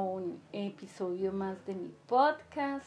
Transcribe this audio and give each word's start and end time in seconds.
un 0.00 0.40
episodio 0.52 1.32
más 1.32 1.64
de 1.66 1.74
mi 1.74 1.90
podcast. 2.06 2.86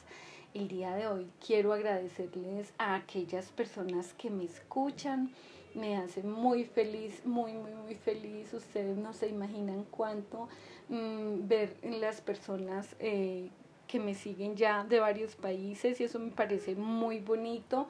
El 0.54 0.68
día 0.68 0.96
de 0.96 1.08
hoy 1.08 1.30
quiero 1.46 1.74
agradecerles 1.74 2.74
a 2.78 2.96
aquellas 2.96 3.48
personas 3.52 4.14
que 4.14 4.30
me 4.30 4.46
escuchan. 4.46 5.32
Me 5.76 5.98
hace 5.98 6.24
muy 6.24 6.66
feliz, 6.66 7.26
muy, 7.26 7.54
muy, 7.54 7.74
muy 7.74 7.96
feliz. 7.96 8.54
Ustedes 8.54 8.98
no 8.98 9.14
se 9.14 9.28
imaginan 9.28 9.86
cuánto 9.90 10.48
mm, 10.90 11.48
ver 11.48 11.76
las 11.84 12.22
personas 12.22 12.96
eh, 13.00 13.50
que 13.88 14.00
me 14.00 14.16
siguen 14.16 14.56
ya 14.56 14.84
de 14.84 15.00
varios 15.00 15.36
países 15.36 16.00
y 16.00 16.04
eso 16.04 16.20
me 16.20 16.32
parece 16.32 16.76
muy 16.76 17.20
bonito. 17.20 17.88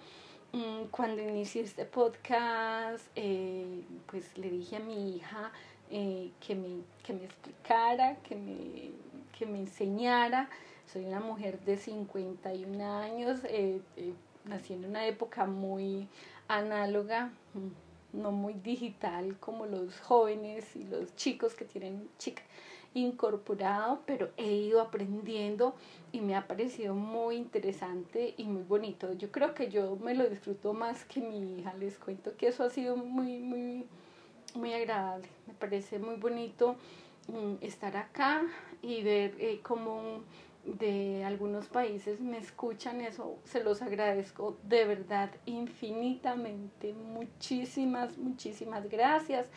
Mm, 0.51 0.85
cuando 0.91 1.21
inicié 1.21 1.63
este 1.63 1.85
podcast, 1.85 3.05
eh, 3.15 3.83
pues 4.05 4.37
le 4.37 4.49
dije 4.51 4.75
a 4.77 4.79
mi 4.79 5.15
hija, 5.15 5.51
eh, 5.95 6.31
que, 6.39 6.55
me, 6.55 6.81
que 7.03 7.13
me 7.13 7.25
explicara, 7.25 8.15
que 8.23 8.35
me, 8.35 8.91
que 9.37 9.45
me 9.45 9.59
enseñara. 9.59 10.49
Soy 10.91 11.05
una 11.05 11.19
mujer 11.19 11.59
de 11.61 11.77
51 11.77 12.99
años, 12.99 13.39
eh, 13.45 13.81
eh, 13.97 14.13
nací 14.45 14.73
en 14.73 14.85
una 14.85 15.05
época 15.07 15.45
muy 15.45 16.07
análoga, 16.47 17.31
mm, 17.53 18.21
no 18.21 18.31
muy 18.31 18.53
digital 18.53 19.37
como 19.39 19.65
los 19.65 19.99
jóvenes 20.01 20.75
y 20.75 20.83
los 20.83 21.15
chicos 21.15 21.55
que 21.55 21.65
tienen 21.65 22.09
chic 22.19 22.41
incorporado, 22.93 24.01
pero 24.05 24.29
he 24.37 24.51
ido 24.51 24.79
aprendiendo 24.79 25.73
y 26.11 26.21
me 26.21 26.35
ha 26.35 26.45
parecido 26.45 26.93
muy 26.93 27.37
interesante 27.37 28.35
y 28.37 28.43
muy 28.43 28.61
bonito. 28.61 29.13
Yo 29.13 29.31
creo 29.31 29.55
que 29.55 29.69
yo 29.69 29.95
me 29.95 30.13
lo 30.13 30.29
disfruto 30.29 30.73
más 30.73 31.03
que 31.05 31.19
mi 31.21 31.59
hija, 31.59 31.73
les 31.73 31.97
cuento 31.97 32.37
que 32.37 32.49
eso 32.49 32.63
ha 32.63 32.69
sido 32.69 32.95
muy, 32.95 33.39
muy 33.39 33.87
muy 34.55 34.73
agradable. 34.73 35.27
Me 35.47 35.53
parece 35.53 35.99
muy 35.99 36.15
bonito 36.15 36.75
estar 37.61 37.95
acá 37.97 38.43
y 38.81 39.01
ver 39.03 39.35
eh, 39.39 39.59
cómo 39.63 40.23
de 40.65 41.23
algunos 41.25 41.67
países 41.67 42.19
me 42.19 42.37
escuchan. 42.37 43.01
Eso 43.01 43.37
se 43.43 43.63
los 43.63 43.81
agradezco 43.81 44.57
de 44.63 44.85
verdad 44.85 45.29
infinitamente. 45.45 46.93
Muchísimas, 46.93 48.17
muchísimas 48.17 48.89
gracias. 48.89 49.47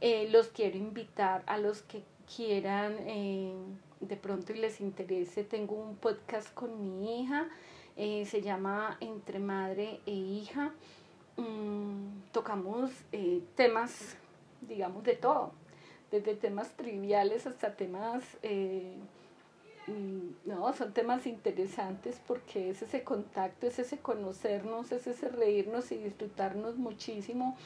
Eh, 0.00 0.28
los 0.30 0.48
quiero 0.48 0.76
invitar 0.76 1.42
a 1.46 1.58
los 1.58 1.82
que 1.82 2.02
quieran 2.36 2.96
eh, 3.00 3.52
de 4.00 4.16
pronto 4.16 4.52
y 4.52 4.58
les 4.58 4.80
interese. 4.80 5.44
Tengo 5.44 5.74
un 5.74 5.96
podcast 5.96 6.52
con 6.54 6.80
mi 6.80 7.22
hija. 7.22 7.48
se 7.96 8.40
llama 8.42 8.96
Entre 9.00 9.38
Madre 9.38 10.00
e 10.06 10.12
Hija. 10.12 10.72
Mm, 11.36 12.30
tocamos 12.32 12.90
temas 13.54 14.16
digamos, 14.60 15.02
de 15.04 15.14
todo, 15.14 15.52
desde 16.10 16.34
temas 16.34 16.70
triviales 16.70 17.46
hasta 17.46 17.74
temas, 17.74 18.24
eh, 18.42 18.94
mm, 19.86 20.48
no, 20.48 20.72
son 20.72 20.92
temas 20.92 21.26
interesantes 21.26 22.20
porque 22.26 22.70
es 22.70 22.82
ese 22.82 23.04
contacto, 23.04 23.66
es 23.66 23.78
ese 23.78 23.98
conocernos, 23.98 24.92
es 24.92 25.06
ese 25.06 25.28
reírnos 25.28 25.92
y 25.92 25.98
disfrutarnos 25.98 26.76
muchísimo. 26.76 27.56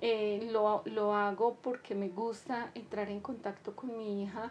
Eh, 0.00 0.48
lo, 0.50 0.82
lo 0.86 1.14
hago 1.14 1.56
porque 1.62 1.94
me 1.94 2.08
gusta 2.08 2.70
entrar 2.74 3.08
en 3.10 3.20
contacto 3.20 3.74
con 3.76 3.96
mi 3.96 4.24
hija, 4.24 4.50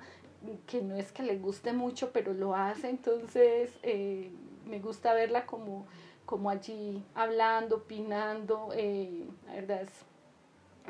que 0.68 0.82
no 0.82 0.96
es 0.96 1.12
que 1.12 1.24
le 1.24 1.38
guste 1.38 1.74
mucho, 1.74 2.12
pero 2.12 2.34
lo 2.34 2.56
hace, 2.56 2.90
entonces 2.90 3.72
eh, 3.84 4.30
me 4.66 4.80
gusta 4.80 5.14
verla 5.14 5.46
como, 5.46 5.86
como 6.26 6.50
allí 6.50 7.04
hablando, 7.14 7.78
opinando, 7.78 8.70
la 9.48 9.54
verdad 9.54 9.82
es 9.84 9.92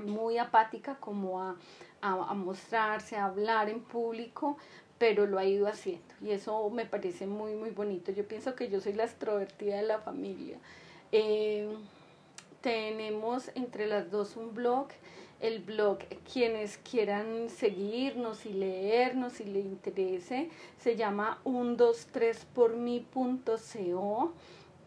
muy 0.03 0.37
apática 0.37 0.95
como 0.95 1.41
a, 1.41 1.55
a, 2.03 2.33
mostrarse, 2.33 3.15
a 3.15 3.25
hablar 3.25 3.69
en 3.69 3.81
público, 3.81 4.57
pero 4.97 5.25
lo 5.25 5.39
ha 5.39 5.45
ido 5.45 5.67
haciendo 5.67 6.13
y 6.21 6.31
eso 6.31 6.69
me 6.69 6.85
parece 6.85 7.25
muy, 7.25 7.55
muy 7.55 7.69
bonito. 7.71 8.11
Yo 8.11 8.27
pienso 8.27 8.55
que 8.55 8.69
yo 8.69 8.81
soy 8.81 8.93
la 8.93 9.05
extrovertida 9.05 9.77
de 9.77 9.83
la 9.83 9.99
familia. 9.99 10.57
Eh, 11.11 11.73
tenemos 12.61 13.49
entre 13.55 13.87
las 13.87 14.11
dos 14.11 14.37
un 14.37 14.53
blog. 14.53 14.89
El 15.39 15.59
blog, 15.59 15.99
quienes 16.31 16.77
quieran 16.77 17.49
seguirnos 17.49 18.45
y 18.45 18.53
leernos 18.53 19.33
si 19.33 19.43
le 19.43 19.59
interese, 19.59 20.49
se 20.79 20.95
llama 20.95 21.41
123pormi.co 21.43 24.31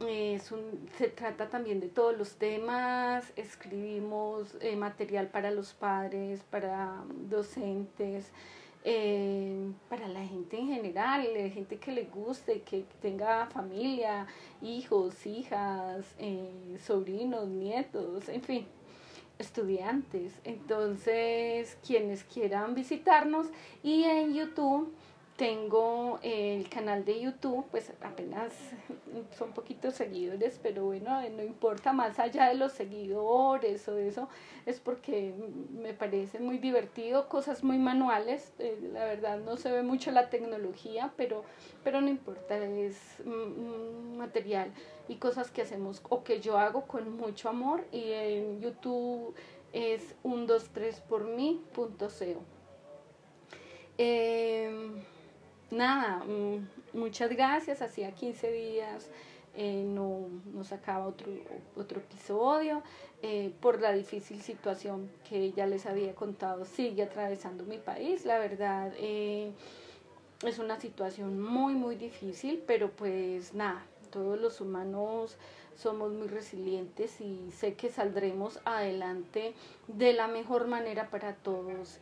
es 0.00 0.52
un, 0.52 0.88
se 0.98 1.08
trata 1.08 1.48
también 1.48 1.80
de 1.80 1.88
todos 1.88 2.16
los 2.16 2.34
temas, 2.36 3.32
escribimos 3.36 4.56
eh, 4.60 4.76
material 4.76 5.28
para 5.28 5.50
los 5.50 5.72
padres, 5.72 6.40
para 6.50 7.02
docentes, 7.28 8.30
eh, 8.84 9.68
para 9.88 10.06
la 10.06 10.24
gente 10.24 10.58
en 10.58 10.68
general, 10.68 11.26
la 11.34 11.48
gente 11.48 11.78
que 11.78 11.92
le 11.92 12.04
guste, 12.04 12.62
que 12.62 12.84
tenga 13.00 13.46
familia, 13.46 14.26
hijos, 14.62 15.26
hijas, 15.26 16.04
eh, 16.18 16.76
sobrinos, 16.84 17.48
nietos, 17.48 18.28
en 18.28 18.42
fin, 18.42 18.66
estudiantes. 19.38 20.34
Entonces, 20.44 21.76
quienes 21.84 22.22
quieran 22.24 22.74
visitarnos 22.74 23.48
y 23.82 24.04
en 24.04 24.34
YouTube 24.34 24.92
tengo 25.36 26.18
el 26.22 26.68
canal 26.70 27.04
de 27.04 27.20
YouTube, 27.20 27.66
pues 27.70 27.92
apenas 28.00 28.52
son 29.36 29.52
poquitos 29.52 29.94
seguidores, 29.94 30.58
pero 30.62 30.86
bueno, 30.86 31.20
no 31.30 31.42
importa, 31.42 31.92
más 31.92 32.18
allá 32.18 32.48
de 32.48 32.54
los 32.54 32.72
seguidores 32.72 33.86
o 33.88 33.98
eso, 33.98 34.28
es 34.64 34.80
porque 34.80 35.34
me 35.70 35.92
parece 35.92 36.38
muy 36.38 36.56
divertido, 36.58 37.28
cosas 37.28 37.62
muy 37.62 37.78
manuales, 37.78 38.52
eh, 38.58 38.78
la 38.92 39.04
verdad 39.04 39.38
no 39.38 39.58
se 39.58 39.70
ve 39.70 39.82
mucho 39.82 40.10
la 40.10 40.30
tecnología, 40.30 41.12
pero, 41.16 41.44
pero 41.84 42.00
no 42.00 42.08
importa, 42.08 42.56
es 42.56 42.96
material 44.16 44.72
y 45.08 45.16
cosas 45.16 45.50
que 45.50 45.62
hacemos 45.62 46.02
o 46.08 46.24
que 46.24 46.40
yo 46.40 46.58
hago 46.58 46.86
con 46.86 47.14
mucho 47.14 47.50
amor 47.50 47.84
y 47.92 48.10
en 48.12 48.60
YouTube 48.62 49.34
es 49.74 50.14
123 50.22 51.00
por 51.00 51.24
mí.co. 51.24 52.08
Eh, 53.98 54.70
nada, 55.76 56.24
mm, 56.24 56.98
muchas 56.98 57.30
gracias. 57.30 57.82
Hacía 57.82 58.12
15 58.12 58.50
días 58.50 59.08
eh, 59.54 59.84
no, 59.86 60.28
no, 60.52 60.64
sacaba 60.64 61.06
otro, 61.06 61.32
otro 61.76 62.00
episodio 62.00 62.82
eh, 63.22 63.54
por 63.60 63.80
la 63.80 63.92
difícil 63.92 64.42
situación 64.42 65.10
que 65.28 65.52
ya 65.52 65.66
les 65.66 65.86
había 65.86 66.14
contado. 66.14 66.64
Sigue 66.64 67.04
atravesando 67.04 67.64
mi 67.64 67.78
país, 67.78 68.26
la 68.26 68.38
verdad. 68.38 68.92
Eh, 68.98 69.52
es 70.44 70.58
una 70.58 70.78
situación 70.78 71.40
muy, 71.40 71.74
muy 71.74 71.96
difícil, 71.96 72.62
pero 72.66 72.90
pues 72.90 73.54
nada, 73.54 73.82
todos 74.10 74.38
los 74.38 74.60
humanos 74.60 75.38
somos 75.74 76.12
muy 76.12 76.26
resilientes 76.26 77.20
y 77.22 77.50
sé 77.50 77.74
que 77.74 77.90
saldremos 77.90 78.60
adelante 78.66 79.54
de 79.88 80.12
la 80.12 80.28
mejor 80.28 80.66
manera 80.66 81.08
para 81.08 81.34
todos 81.34 81.98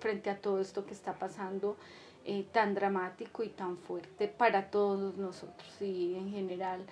frente 0.00 0.30
a 0.30 0.38
todo 0.40 0.60
esto 0.60 0.84
que 0.84 0.92
está 0.92 1.14
pasando 1.14 1.76
eh, 2.24 2.44
tan 2.52 2.74
dramático 2.74 3.42
y 3.42 3.48
tan 3.48 3.78
fuerte 3.78 4.28
para 4.28 4.70
todos 4.70 5.16
nosotros 5.16 5.80
y 5.80 6.14
en 6.14 6.30
general 6.30 6.84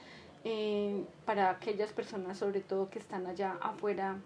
eh, 0.45 1.05
para 1.25 1.51
aquellas 1.51 1.93
personas 1.93 2.39
sobre 2.39 2.61
todo 2.61 2.89
que 2.89 2.99
están 2.99 3.27
allá 3.27 3.59
afuera 3.61 4.19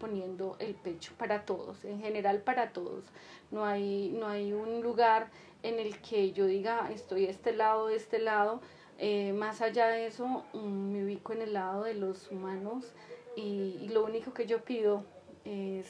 poniendo 0.00 0.56
el 0.58 0.74
pecho 0.74 1.12
para 1.18 1.44
todos, 1.44 1.84
en 1.84 2.00
general 2.00 2.40
para 2.40 2.72
todos. 2.72 3.04
No 3.50 3.64
hay, 3.64 4.08
no 4.18 4.26
hay 4.26 4.52
un 4.52 4.80
lugar 4.80 5.28
en 5.62 5.78
el 5.78 6.00
que 6.00 6.32
yo 6.32 6.46
diga 6.46 6.90
estoy 6.92 7.26
a 7.26 7.30
este 7.30 7.52
lado, 7.52 7.86
de 7.86 7.96
este 7.96 8.18
lado. 8.18 8.60
Eh, 8.98 9.32
más 9.32 9.60
allá 9.60 9.88
de 9.88 10.06
eso, 10.06 10.44
mm, 10.52 10.92
me 10.92 11.04
ubico 11.04 11.32
en 11.32 11.42
el 11.42 11.52
lado 11.52 11.84
de 11.84 11.94
los 11.94 12.30
humanos 12.30 12.92
y, 13.36 13.78
y 13.80 13.88
lo 13.88 14.04
único 14.04 14.34
que 14.34 14.46
yo 14.46 14.64
pido 14.64 15.04
es, 15.44 15.86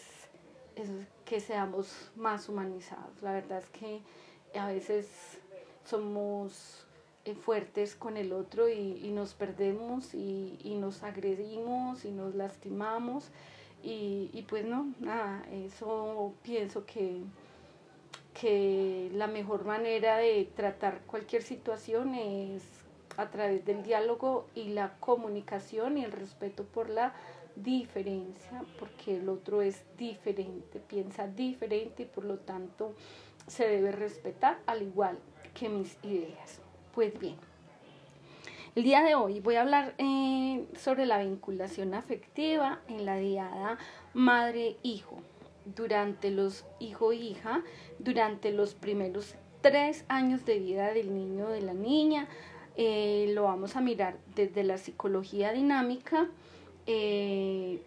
es, 0.77 0.89
que 1.25 1.41
seamos 1.41 2.11
más 2.17 2.49
humanizados. 2.49 3.23
La 3.23 3.33
verdad 3.33 3.59
es 3.59 3.71
que 3.71 4.01
a 4.55 4.67
veces 4.67 5.09
somos 5.85 6.87
eh, 7.25 7.35
fuertes 7.35 7.95
con 7.95 8.17
el 8.17 8.33
otro 8.33 8.69
y, 8.69 9.11
nos 9.13 9.35
perdemos 9.35 10.15
y, 10.15 10.77
nos 10.81 11.03
agredimos 11.03 12.05
y 12.05 12.11
nos 12.11 12.35
lastimamos. 12.35 13.29
Y, 13.83 14.45
pues 14.49 14.65
no, 14.65 14.93
nada, 15.01 15.43
eso 15.51 16.35
pienso 16.43 16.85
que, 16.85 17.23
que 18.39 19.11
la 19.15 19.27
mejor 19.27 19.65
manera 19.65 20.19
de 20.19 20.51
tratar 20.55 21.01
cualquier 21.07 21.43
situación 21.43 22.15
es 22.15 22.63
a 23.17 23.31
través 23.31 23.65
del 23.65 23.83
diálogo 23.83 24.47
y 24.55 24.71
la 24.71 24.97
comunicación 25.01 25.99
y 25.99 26.05
el 26.05 26.13
respeto 26.13 26.65
por 26.65 26.91
la 26.91 27.15
diferencia, 27.57 28.63
porque 28.79 29.17
el 29.17 29.29
otro 29.29 29.63
es 29.63 29.83
diferente, 29.99 30.81
piensa 30.81 31.27
diferente 31.27 32.05
y 32.05 32.07
por 32.07 32.25
lo 32.25 32.39
tanto 32.39 32.95
se 33.51 33.67
debe 33.67 33.91
respetar 33.91 34.61
al 34.67 34.83
igual 34.83 35.19
que 35.55 35.69
mis 35.69 35.99
ideas. 36.05 36.61
Pues 36.95 37.19
bien, 37.19 37.35
el 38.77 38.85
día 38.85 39.03
de 39.03 39.17
hoy 39.17 39.41
voy 39.41 39.57
a 39.57 39.63
hablar 39.63 39.95
eh, 39.99 40.65
sobre 40.79 41.05
la 41.05 41.19
vinculación 41.19 41.95
afectiva 41.95 42.81
en 42.87 43.05
la 43.05 43.17
diada 43.17 43.79
madre-hijo. 44.15 45.19
durante 45.77 46.31
los 46.31 46.65
hijo-hija, 46.79 47.63
durante 47.99 48.51
los 48.51 48.75
primeros 48.75 49.35
tres 49.61 50.05
años 50.09 50.45
de 50.47 50.59
vida 50.59 50.93
del 50.93 51.13
niño 51.13 51.47
o 51.47 51.51
de 51.51 51.61
la 51.61 51.75
niña. 51.75 52.29
Eh, 52.77 53.33
lo 53.35 53.43
vamos 53.45 53.77
a 53.77 53.81
mirar 53.81 54.17
desde 54.35 54.65
la 54.65 54.79
psicología 54.79 55.53
dinámica, 55.53 56.29
eh, 56.87 57.83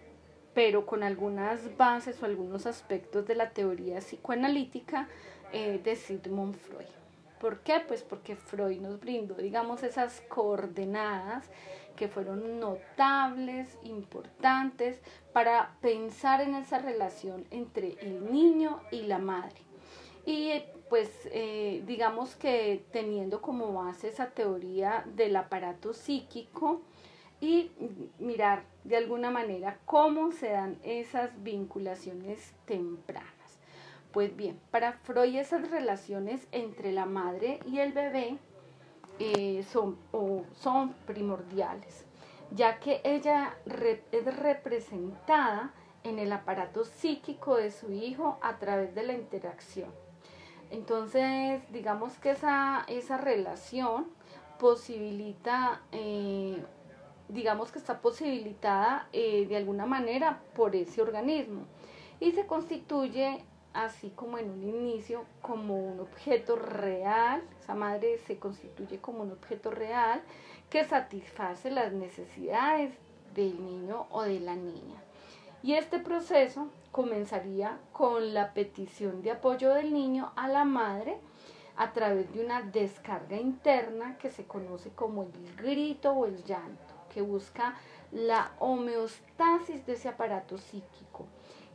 pero 0.54 0.86
con 0.86 1.02
algunas 1.04 1.76
bases 1.78 2.22
o 2.22 2.26
algunos 2.26 2.68
aspectos 2.68 3.26
de 3.26 3.36
la 3.36 3.50
teoría 3.52 4.00
psicoanalítica 4.00 5.08
eh, 5.54 5.80
de 5.84 5.96
Sigmund 5.96 6.56
Freud. 6.56 6.88
¿Por 7.40 7.60
qué? 7.60 7.82
Pues 7.88 8.04
porque 8.04 8.36
Freud 8.36 8.80
nos 8.80 9.00
brindó, 9.00 9.36
digamos, 9.36 9.84
esas 9.84 10.22
coordenadas 10.30 11.50
que 11.96 12.08
fueron 12.08 12.60
notables, 12.60 13.78
importantes, 13.84 15.00
para 15.32 15.76
pensar 15.82 16.42
en 16.42 16.56
esa 16.56 16.80
relación 16.80 17.46
entre 17.52 17.98
el 18.02 18.32
niño 18.32 18.82
y 18.92 19.04
la 19.04 19.20
madre. 19.20 19.62
Y 20.26 20.64
pues 20.90 21.10
eh, 21.32 21.84
digamos 21.86 22.36
que 22.36 22.86
teniendo 22.92 23.42
como 23.42 23.74
base 23.74 24.08
esa 24.08 24.32
teoría 24.32 25.04
del 25.16 25.36
aparato 25.36 25.94
psíquico 25.94 26.82
y 27.42 27.72
mirar 28.20 28.64
de 28.86 28.96
alguna 28.96 29.32
manera 29.32 29.80
cómo 29.86 30.32
se 30.32 30.50
dan 30.50 30.78
esas 30.84 31.32
vinculaciones 31.44 32.54
tempranas. 32.66 33.33
Pues 34.14 34.38
bien, 34.38 34.60
para 34.70 34.94
Freud 34.94 35.36
esas 35.36 35.72
relaciones 35.72 36.48
entre 36.52 36.92
la 36.92 37.08
madre 37.08 37.60
y 37.66 37.80
el 37.80 37.94
bebé 37.94 38.38
eh, 39.18 39.66
son, 39.72 39.98
son 40.56 40.94
primordiales, 41.08 42.06
ya 42.52 42.80
que 42.80 43.02
ella 43.04 43.58
es 44.12 44.38
representada 44.38 45.74
en 46.04 46.20
el 46.20 46.32
aparato 46.32 46.86
psíquico 46.86 47.56
de 47.56 47.72
su 47.72 47.92
hijo 47.92 48.38
a 48.44 48.60
través 48.60 48.94
de 48.94 49.02
la 49.02 49.14
interacción. 49.14 49.90
Entonces, 50.70 51.64
digamos 51.72 52.14
que 52.20 52.32
esa, 52.32 52.86
esa 52.88 53.18
relación 53.18 54.06
posibilita, 54.60 55.82
eh, 55.92 56.64
digamos 57.30 57.72
que 57.72 57.80
está 57.80 58.00
posibilitada 58.00 59.08
eh, 59.12 59.48
de 59.48 59.58
alguna 59.58 59.88
manera 59.88 60.44
por 60.56 60.76
ese 60.76 61.02
organismo 61.02 61.64
y 62.20 62.32
se 62.34 62.46
constituye 62.46 63.44
así 63.74 64.12
como 64.12 64.38
en 64.38 64.50
un 64.50 64.64
inicio, 64.64 65.26
como 65.42 65.78
un 65.78 66.00
objeto 66.00 66.56
real, 66.56 67.42
esa 67.60 67.74
madre 67.74 68.20
se 68.20 68.38
constituye 68.38 69.00
como 69.00 69.24
un 69.24 69.32
objeto 69.32 69.72
real 69.72 70.22
que 70.70 70.86
satisface 70.86 71.72
las 71.72 71.92
necesidades 71.92 72.94
del 73.34 73.64
niño 73.64 74.08
o 74.12 74.24
de 74.24 74.40
la 74.40 74.56
niña. 74.56 75.02
Y 75.64 75.74
este 75.74 76.00
proceso 76.00 76.68
comenzaría 76.92 77.80
con 77.92 78.34
la 78.34 78.54
petición 78.54 79.22
de 79.22 79.32
apoyo 79.32 79.74
del 79.74 79.94
niño 79.94 80.32
a 80.36 80.48
la 80.48 80.66
madre 80.66 81.18
a 81.76 81.94
través 81.94 82.32
de 82.34 82.46
una 82.46 82.62
descarga 82.62 83.38
interna 83.38 84.18
que 84.20 84.30
se 84.30 84.46
conoce 84.46 84.92
como 84.92 85.24
el 85.24 85.56
grito 85.56 86.12
o 86.12 86.26
el 86.26 86.44
llanto, 86.44 86.94
que 87.12 87.22
busca 87.22 87.76
la 88.12 88.52
homeostasis 88.60 89.84
de 89.88 89.94
ese 89.94 90.10
aparato 90.10 90.60
psíquico 90.60 91.26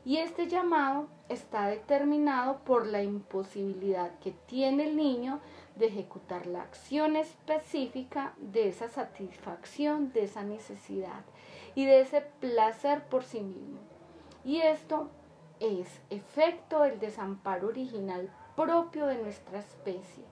y 0.09 0.17
este 0.17 0.47
llamado 0.47 1.07
está 1.29 1.67
determinado 1.67 2.61
por 2.61 2.87
la 2.87 3.03
imposibilidad 3.03 4.19
que 4.21 4.31
tiene 4.31 4.89
el 4.89 4.97
niño 4.97 5.39
de 5.77 5.89
ejecutar 5.89 6.47
la 6.47 6.63
acción 6.63 7.15
específica 7.15 8.33
de 8.39 8.69
esa 8.69 8.89
satisfacción, 8.89 10.11
de 10.15 10.25
esa 10.25 10.45
necesidad 10.45 11.27
y 11.75 11.85
de 11.85 12.01
ese 12.01 12.23
placer 12.41 13.05
por 13.05 13.23
sí 13.23 13.41
mismo. 13.43 13.81
Y 14.47 14.63
esto 14.63 15.11
es 15.61 16.01
efecto 16.09 16.81
del 16.81 16.99
desamparo 17.01 17.69
original 17.69 18.31
propio 18.57 19.09
de 19.09 19.19
nuestra 19.19 19.59
especie. 19.59 20.25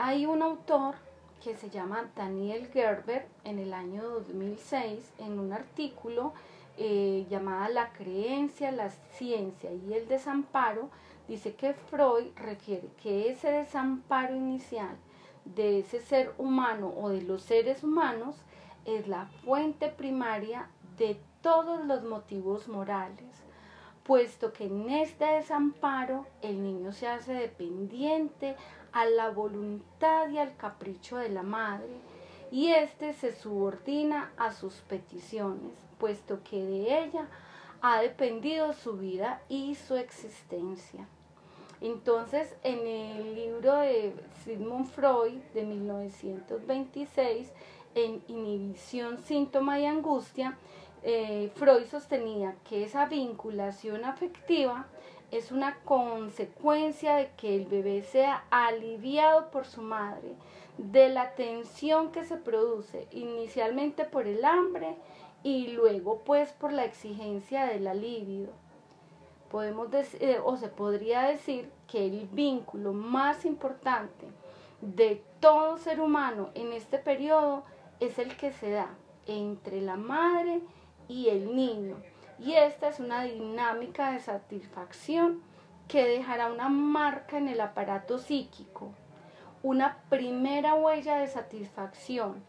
Hay 0.00 0.26
un 0.26 0.42
autor 0.42 0.96
que 1.44 1.54
se 1.54 1.70
llama 1.70 2.10
Daniel 2.16 2.66
Gerber 2.72 3.28
en 3.44 3.60
el 3.60 3.72
año 3.72 4.02
2006 4.02 5.12
en 5.18 5.38
un 5.38 5.52
artículo 5.52 6.32
eh, 6.78 7.26
llamada 7.30 7.68
La 7.68 7.92
creencia, 7.92 8.70
la 8.70 8.90
ciencia 8.90 9.72
y 9.72 9.94
el 9.94 10.08
desamparo, 10.08 10.90
dice 11.28 11.54
que 11.54 11.74
Freud 11.74 12.26
refiere 12.36 12.88
que 13.02 13.30
ese 13.30 13.50
desamparo 13.50 14.34
inicial 14.34 14.96
de 15.44 15.80
ese 15.80 16.00
ser 16.00 16.34
humano 16.38 16.92
o 16.96 17.08
de 17.08 17.22
los 17.22 17.42
seres 17.42 17.82
humanos 17.82 18.36
es 18.84 19.08
la 19.08 19.26
fuente 19.44 19.88
primaria 19.88 20.68
de 20.98 21.18
todos 21.40 21.84
los 21.84 22.04
motivos 22.04 22.68
morales, 22.68 23.44
puesto 24.04 24.52
que 24.52 24.66
en 24.66 24.90
este 24.90 25.24
desamparo 25.24 26.26
el 26.42 26.62
niño 26.62 26.92
se 26.92 27.08
hace 27.08 27.32
dependiente 27.32 28.56
a 28.92 29.04
la 29.06 29.30
voluntad 29.30 30.28
y 30.28 30.38
al 30.38 30.56
capricho 30.56 31.16
de 31.16 31.28
la 31.28 31.42
madre 31.42 32.00
y 32.50 32.68
éste 32.68 33.12
se 33.12 33.32
subordina 33.32 34.32
a 34.36 34.52
sus 34.52 34.74
peticiones 34.74 35.85
puesto 35.98 36.40
que 36.42 36.64
de 36.64 37.04
ella 37.04 37.28
ha 37.82 38.00
dependido 38.00 38.72
su 38.72 38.94
vida 38.94 39.42
y 39.48 39.74
su 39.74 39.96
existencia. 39.96 41.06
Entonces, 41.80 42.54
en 42.62 42.86
el 42.86 43.34
libro 43.34 43.76
de 43.76 44.14
Sigmund 44.44 44.86
Freud 44.86 45.40
de 45.52 45.64
1926, 45.64 47.52
en 47.94 48.22
Inhibición, 48.28 49.18
Síntoma 49.18 49.78
y 49.78 49.86
Angustia, 49.86 50.56
eh, 51.02 51.50
Freud 51.54 51.84
sostenía 51.84 52.56
que 52.68 52.84
esa 52.84 53.06
vinculación 53.06 54.04
afectiva 54.04 54.86
es 55.30 55.52
una 55.52 55.78
consecuencia 55.80 57.16
de 57.16 57.30
que 57.36 57.56
el 57.56 57.66
bebé 57.66 58.02
sea 58.02 58.44
aliviado 58.50 59.50
por 59.50 59.66
su 59.66 59.82
madre, 59.82 60.34
de 60.78 61.08
la 61.08 61.34
tensión 61.34 62.12
que 62.12 62.24
se 62.24 62.36
produce 62.36 63.08
inicialmente 63.10 64.04
por 64.04 64.26
el 64.26 64.44
hambre 64.44 64.96
y 65.46 65.68
luego 65.68 66.22
pues 66.24 66.50
por 66.50 66.72
la 66.72 66.84
exigencia 66.84 67.66
de 67.66 67.78
la 67.78 67.94
libido. 67.94 68.50
Podemos 69.48 69.92
decir, 69.92 70.20
eh, 70.20 70.40
o 70.44 70.56
se 70.56 70.66
podría 70.66 71.22
decir 71.22 71.70
que 71.86 72.04
el 72.04 72.26
vínculo 72.32 72.92
más 72.92 73.44
importante 73.44 74.26
de 74.80 75.22
todo 75.38 75.78
ser 75.78 76.00
humano 76.00 76.50
en 76.54 76.72
este 76.72 76.98
periodo 76.98 77.62
es 78.00 78.18
el 78.18 78.36
que 78.36 78.50
se 78.50 78.70
da 78.70 78.88
entre 79.28 79.80
la 79.82 79.96
madre 79.96 80.62
y 81.06 81.28
el 81.28 81.54
niño. 81.54 81.94
Y 82.40 82.54
esta 82.54 82.88
es 82.88 82.98
una 82.98 83.22
dinámica 83.22 84.10
de 84.10 84.18
satisfacción 84.18 85.42
que 85.86 86.08
dejará 86.08 86.50
una 86.50 86.68
marca 86.68 87.38
en 87.38 87.46
el 87.46 87.60
aparato 87.60 88.18
psíquico, 88.18 88.90
una 89.62 89.98
primera 90.08 90.74
huella 90.74 91.18
de 91.18 91.28
satisfacción 91.28 92.42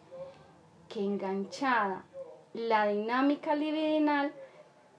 que 0.90 1.02
enganchada 1.02 2.04
la 2.54 2.88
dinámica 2.88 3.56
libidinal 3.56 4.34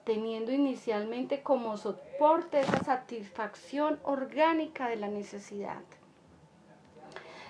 teniendo 0.03 0.51
inicialmente 0.51 1.43
como 1.43 1.77
soporte 1.77 2.61
esa 2.61 2.83
satisfacción 2.83 3.99
orgánica 4.03 4.89
de 4.89 4.95
la 4.95 5.07
necesidad. 5.07 5.81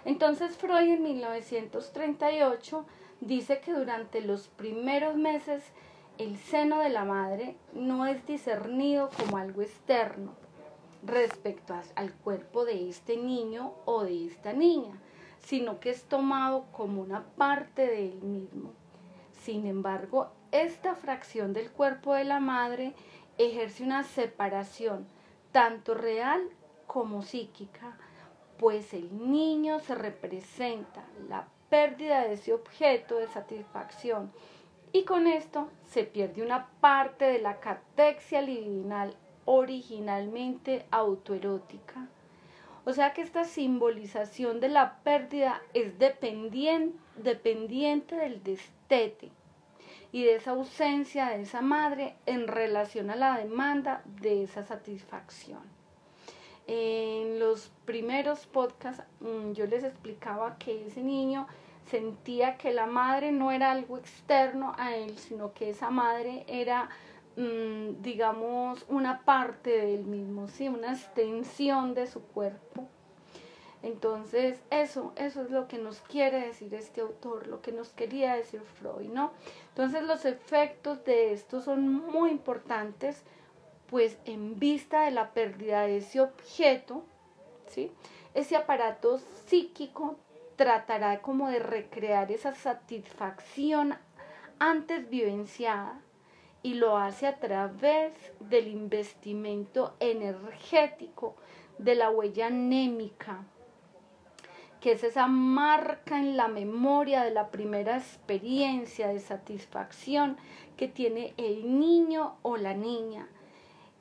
Entonces 0.06 0.58
Freud 0.58 0.94
en 0.94 1.04
1938 1.04 2.86
dice 3.22 3.60
que 3.60 3.74
durante 3.74 4.22
los 4.22 4.48
primeros 4.48 5.16
meses 5.16 5.64
el 6.18 6.38
seno 6.38 6.80
de 6.80 6.90
la 6.90 7.06
madre 7.06 7.56
no 7.74 8.06
es 8.06 8.26
discernido 8.26 9.10
como 9.16 9.38
algo 9.38 9.62
externo 9.62 10.34
respecto 11.04 11.74
al 11.96 12.14
cuerpo 12.14 12.66
de 12.66 12.90
este 12.90 13.16
niño 13.16 13.74
o 13.86 14.04
de 14.04 14.26
esta 14.26 14.52
niña, 14.52 15.00
sino 15.40 15.80
que 15.80 15.92
es 15.92 16.04
tomado 16.04 16.66
como 16.74 17.02
una 17.02 17.24
parte 17.38 17.88
de 17.88 18.10
él 18.10 18.22
mismo. 18.22 18.74
Sin 19.50 19.66
embargo, 19.66 20.30
esta 20.52 20.94
fracción 20.94 21.54
del 21.54 21.72
cuerpo 21.72 22.14
de 22.14 22.24
la 22.24 22.40
madre 22.40 22.94
ejerce 23.40 23.84
una 23.84 24.04
separación 24.04 25.08
tanto 25.52 25.96
real 25.96 26.40
como 26.86 27.24
psíquica, 27.24 27.98
pues 28.60 28.94
el 28.94 29.32
niño 29.32 29.80
se 29.80 29.96
representa 29.96 31.04
la 31.28 31.48
pérdida 31.68 32.22
de 32.22 32.34
ese 32.34 32.54
objeto 32.54 33.16
de 33.16 33.26
satisfacción 33.26 34.32
y 34.92 35.04
con 35.04 35.26
esto 35.26 35.68
se 35.88 36.04
pierde 36.04 36.44
una 36.44 36.68
parte 36.80 37.26
de 37.26 37.40
la 37.40 37.60
catexia 37.60 38.44
libidinal 38.44 39.16
originalmente 39.46 40.86
autoerótica. 40.92 42.08
O 42.86 42.94
sea 42.94 43.14
que 43.14 43.24
esta 43.24 43.46
simbolización 43.46 44.60
de 44.60 44.70
la 44.70 45.00
pérdida 45.00 45.60
es 45.74 45.98
dependiente, 45.98 47.00
dependiente 47.18 48.16
del 48.16 48.44
destete 48.44 49.32
y 50.12 50.24
de 50.24 50.36
esa 50.36 50.52
ausencia 50.52 51.30
de 51.30 51.44
esa 51.44 51.62
madre 51.62 52.16
en 52.26 52.48
relación 52.48 53.10
a 53.10 53.16
la 53.16 53.38
demanda 53.38 54.02
de 54.22 54.44
esa 54.44 54.64
satisfacción. 54.64 55.62
En 56.68 57.40
los 57.40 57.72
primeros 57.86 58.46
podcasts 58.46 59.04
mm, 59.22 59.54
yo 59.54 59.66
les 59.66 59.84
explicaba 59.84 60.58
que 60.58 60.88
ese 60.88 61.02
niño 61.02 61.48
sentía 61.90 62.58
que 62.58 62.72
la 62.74 62.86
madre 62.86 63.32
no 63.32 63.52
era 63.52 63.72
algo 63.72 63.98
externo 63.98 64.76
a 64.78 64.96
él, 64.96 65.18
sino 65.18 65.54
que 65.54 65.72
esa 65.72 65.90
madre 65.90 66.46
era 66.48 66.90
mm, 67.36 68.02
digamos, 68.02 68.86
una 68.88 69.22
parte 69.26 69.72
del 69.72 70.06
mismo, 70.06 70.48
¿sí? 70.48 70.70
una 70.70 70.94
extensión 70.94 71.94
de 71.94 72.08
su 72.08 72.22
cuerpo. 72.22 72.88
Entonces, 73.82 74.60
eso, 74.72 75.14
eso 75.16 75.42
es 75.42 75.52
lo 75.52 75.68
que 75.68 75.78
nos 75.78 76.02
quiere 76.02 76.46
decir 76.48 76.74
este 76.74 77.02
autor, 77.02 77.48
lo 77.48 77.62
que 77.62 77.72
nos 77.72 77.90
quería 77.90 78.36
decir 78.36 78.62
Freud, 78.62 79.10
¿no? 79.10 79.32
Entonces, 79.70 80.04
los 80.04 80.26
efectos 80.26 81.06
de 81.06 81.32
esto 81.32 81.62
son 81.62 81.88
muy 81.88 82.30
importantes, 82.30 83.24
pues 83.88 84.18
en 84.26 84.60
vista 84.60 85.06
de 85.06 85.12
la 85.12 85.32
pérdida 85.32 85.84
de 85.84 85.98
ese 85.98 86.20
objeto, 86.20 87.04
¿sí? 87.68 87.92
Ese 88.34 88.58
aparato 88.58 89.20
psíquico 89.48 90.18
tratará 90.58 91.22
como 91.22 91.48
de 91.48 91.60
recrear 91.60 92.32
esa 92.32 92.54
satisfacción 92.54 93.96
antes 94.60 95.10
vivenciada 95.10 96.02
y 96.62 96.74
lo 96.74 96.98
hace 96.98 97.28
a 97.28 97.40
través 97.40 98.12
del 98.42 98.68
investimento 98.68 99.96
energético 100.02 101.36
de 101.78 101.96
la 101.96 102.10
huella 102.10 102.48
anémica, 102.48 103.46
que 104.82 104.94
es 104.94 105.04
esa 105.04 105.28
marca 105.28 106.18
en 106.20 106.38
la 106.38 106.48
memoria 106.48 107.24
de 107.24 107.32
la 107.32 107.50
primera 107.50 107.98
experiencia 107.98 109.10
de 109.10 109.20
satisfacción 109.20 110.38
que 110.78 110.88
tiene 110.88 111.34
el 111.38 111.80
niño 111.80 112.36
o 112.42 112.58
la 112.58 112.74
niña. 112.74 113.28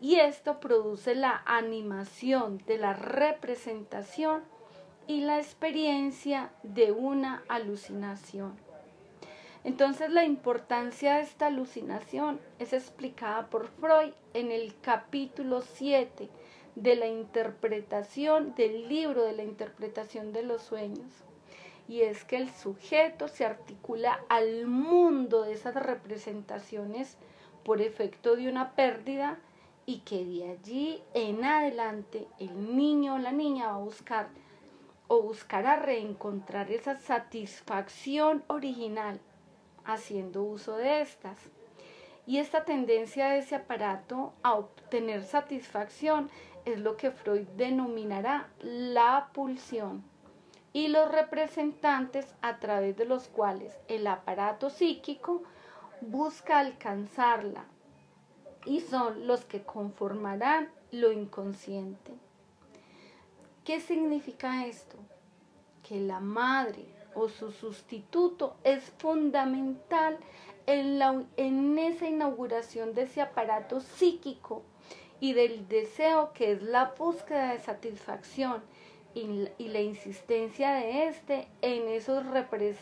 Y 0.01 0.17
esto 0.17 0.61
produce 0.61 1.17
la 1.17 1.43
animación 1.45 2.63
de 2.67 2.79
la 2.79 2.93
representación 2.93 4.43
y 5.09 5.23
la 5.23 5.39
experiencia 5.39 6.51
de 6.63 6.93
una 6.93 7.43
alucinación. 7.49 8.57
Entonces 9.65 10.11
la 10.11 10.25
importancia 10.25 11.17
de 11.17 11.23
esta 11.23 11.49
alucinación 11.49 12.41
es 12.61 12.73
explicada 12.73 13.49
por 13.49 13.67
Freud 13.67 14.13
en 14.35 14.53
el 14.53 14.79
capítulo 14.81 15.63
7 15.63 16.29
de 16.83 16.95
la 16.95 17.07
interpretación 17.07 18.55
del 18.55 18.89
libro 18.89 19.25
de 19.25 19.33
la 19.33 19.43
interpretación 19.43 20.33
de 20.33 20.45
los 20.45 20.63
sueños. 20.63 21.13
Y 21.89 22.03
es 22.03 22.25
que 22.25 22.37
el 22.37 22.51
sujeto 22.51 23.29
se 23.29 23.45
articula 23.45 24.21
al 24.29 24.67
mundo 24.67 25.43
de 25.43 25.55
esas 25.55 25.75
representaciones 25.75 27.17
por 27.65 27.81
efecto 27.81 28.37
de 28.37 28.49
una 28.49 28.73
pérdida 28.73 29.39
y 29.87 30.01
que 30.01 30.25
de 30.25 30.51
allí 30.51 31.03
en 31.15 31.45
adelante 31.45 32.29
el 32.39 32.77
niño 32.77 33.15
o 33.15 33.19
la 33.19 33.33
niña 33.33 33.69
va 33.69 33.77
a 33.77 33.79
buscar 33.79 34.29
o 35.09 35.23
buscará 35.23 35.77
reencontrar 35.77 36.71
esa 36.71 36.99
satisfacción 36.99 38.45
original 38.47 39.19
haciendo 39.85 40.43
uso 40.43 40.77
de 40.77 41.01
estas. 41.01 41.39
Y 42.29 42.41
esta 42.41 42.67
tendencia 42.67 43.31
de 43.31 43.39
ese 43.39 43.55
aparato 43.55 44.35
a 44.43 44.53
obtener 44.53 45.25
satisfacción 45.25 46.29
es 46.67 46.79
lo 46.79 46.99
que 46.99 47.11
Freud 47.11 47.49
denominará 47.57 48.51
la 48.61 49.31
pulsión 49.33 50.05
y 50.75 50.89
los 50.89 51.11
representantes 51.11 52.35
a 52.43 52.59
través 52.59 52.99
de 52.99 53.07
los 53.07 53.29
cuales 53.29 53.75
el 53.89 54.07
aparato 54.07 54.69
psíquico 54.69 55.43
busca 56.03 56.59
alcanzarla 56.59 57.65
y 58.67 58.81
son 58.81 59.27
los 59.27 59.47
que 59.47 59.63
conformarán 59.63 60.69
lo 60.93 61.13
inconsciente. 61.13 62.13
¿Qué 63.65 63.81
significa 63.81 64.67
esto? 64.67 64.99
Que 65.83 65.99
la 65.99 66.21
madre 66.21 66.85
o 67.15 67.31
su 67.31 67.53
sustituto 67.53 68.59
es 68.65 68.85
fundamental 68.99 70.19
en, 70.69 70.99
la, 70.99 71.25
en 71.39 71.79
esa 71.79 72.07
inauguración 72.07 72.95
de 72.95 73.03
ese 73.03 73.23
aparato 73.23 73.81
psíquico 73.81 74.63
y 75.19 75.33
del 75.33 75.67
deseo 75.67 76.33
que 76.35 76.53
es 76.53 76.63
la 76.63 76.95
búsqueda 76.97 77.55
de 77.55 77.59
satisfacción 77.59 78.63
y, 79.15 79.49
la 79.69 79.81
insistencia 79.81 80.75
de 80.75 81.09
este 81.09 81.49
en 81.63 81.89
esos, 81.89 82.23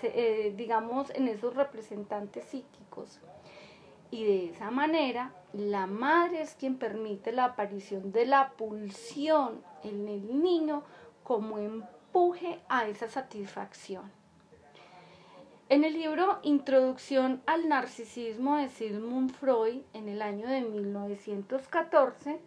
eh, 0.02 0.52
digamos, 0.56 1.10
en 1.10 1.28
esos 1.28 1.54
representantes 1.54 2.44
psíquicos. 2.46 3.20
Y 4.10 4.24
de 4.24 4.46
esa 4.46 4.72
manera, 4.72 5.32
la 5.52 5.86
madre 5.86 6.42
es 6.42 6.54
quien 6.54 6.78
permite 6.78 7.30
la 7.30 7.44
aparición 7.44 8.10
de 8.10 8.26
la 8.26 8.50
pulsión 8.56 9.62
en 9.84 10.08
el 10.08 10.42
niño 10.42 10.82
como 11.22 11.58
empuje 11.58 12.58
a 12.68 12.88
esa 12.88 13.08
satisfacción. 13.08 14.15
En 15.68 15.82
el 15.82 15.94
libro 15.94 16.38
Introducción 16.44 17.42
al 17.44 17.68
Narcisismo 17.68 18.56
de 18.56 18.68
Sigmund 18.68 19.32
Freud, 19.32 19.80
en 19.94 20.08
el 20.08 20.22
año 20.22 20.46
de 20.46 20.60
1914, 20.60 22.38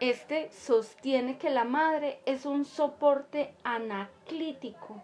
este 0.00 0.52
sostiene 0.52 1.38
que 1.38 1.48
la 1.48 1.64
madre 1.64 2.20
es 2.26 2.44
un 2.44 2.66
soporte 2.66 3.54
anaclítico 3.64 5.00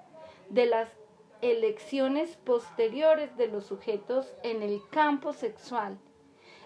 de 0.50 0.66
las 0.66 0.90
elecciones 1.40 2.37
posteriores 2.37 3.35
de 3.38 3.49
los 3.49 3.64
sujetos 3.64 4.31
en 4.43 4.62
el 4.62 4.83
campo 4.90 5.33
sexual, 5.33 5.97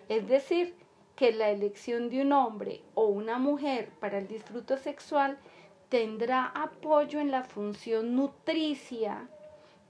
es 0.08 0.26
decir, 0.26 0.74
que 1.14 1.30
la 1.30 1.50
elección 1.50 2.10
de 2.10 2.22
un 2.22 2.32
hombre 2.32 2.82
o 2.94 3.06
una 3.06 3.38
mujer 3.38 3.90
para 4.00 4.18
el 4.18 4.26
disfruto 4.26 4.76
sexual 4.76 5.38
tendrá 5.88 6.46
apoyo 6.46 7.20
en 7.20 7.30
la 7.30 7.44
función 7.44 8.16
nutricia 8.16 9.28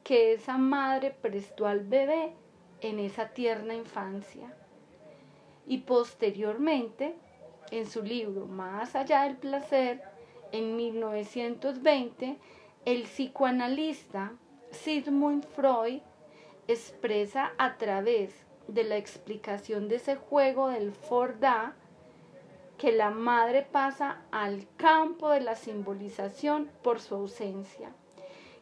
que 0.09 0.33
esa 0.33 0.57
madre 0.57 1.11
prestó 1.11 1.67
al 1.67 1.81
bebé 1.81 2.33
en 2.81 2.99
esa 2.99 3.29
tierna 3.29 3.75
infancia. 3.75 4.57
Y 5.67 5.81
posteriormente, 5.83 7.15
en 7.71 7.85
su 7.85 8.03
libro 8.03 8.47
Más 8.47 8.97
allá 8.97 9.25
del 9.25 9.37
placer, 9.37 10.03
en 10.51 10.77
1920, 10.77 12.39
el 12.87 13.03
psicoanalista 13.03 14.33
Sigmund 14.71 15.45
Freud 15.45 16.01
expresa 16.69 17.53
a 17.59 17.77
través 17.77 18.47
de 18.67 18.85
la 18.85 18.97
explicación 18.97 19.89
de 19.89 19.97
ese 19.97 20.17
juego 20.17 20.69
del 20.69 20.93
Forda 20.93 21.77
que 22.79 22.93
la 22.93 23.11
madre 23.11 23.61
pasa 23.71 24.23
al 24.31 24.67
campo 24.79 25.29
de 25.29 25.43
la 25.43 25.55
simbolización 25.55 26.71
por 26.83 26.99
su 26.99 27.15
ausencia. 27.15 27.93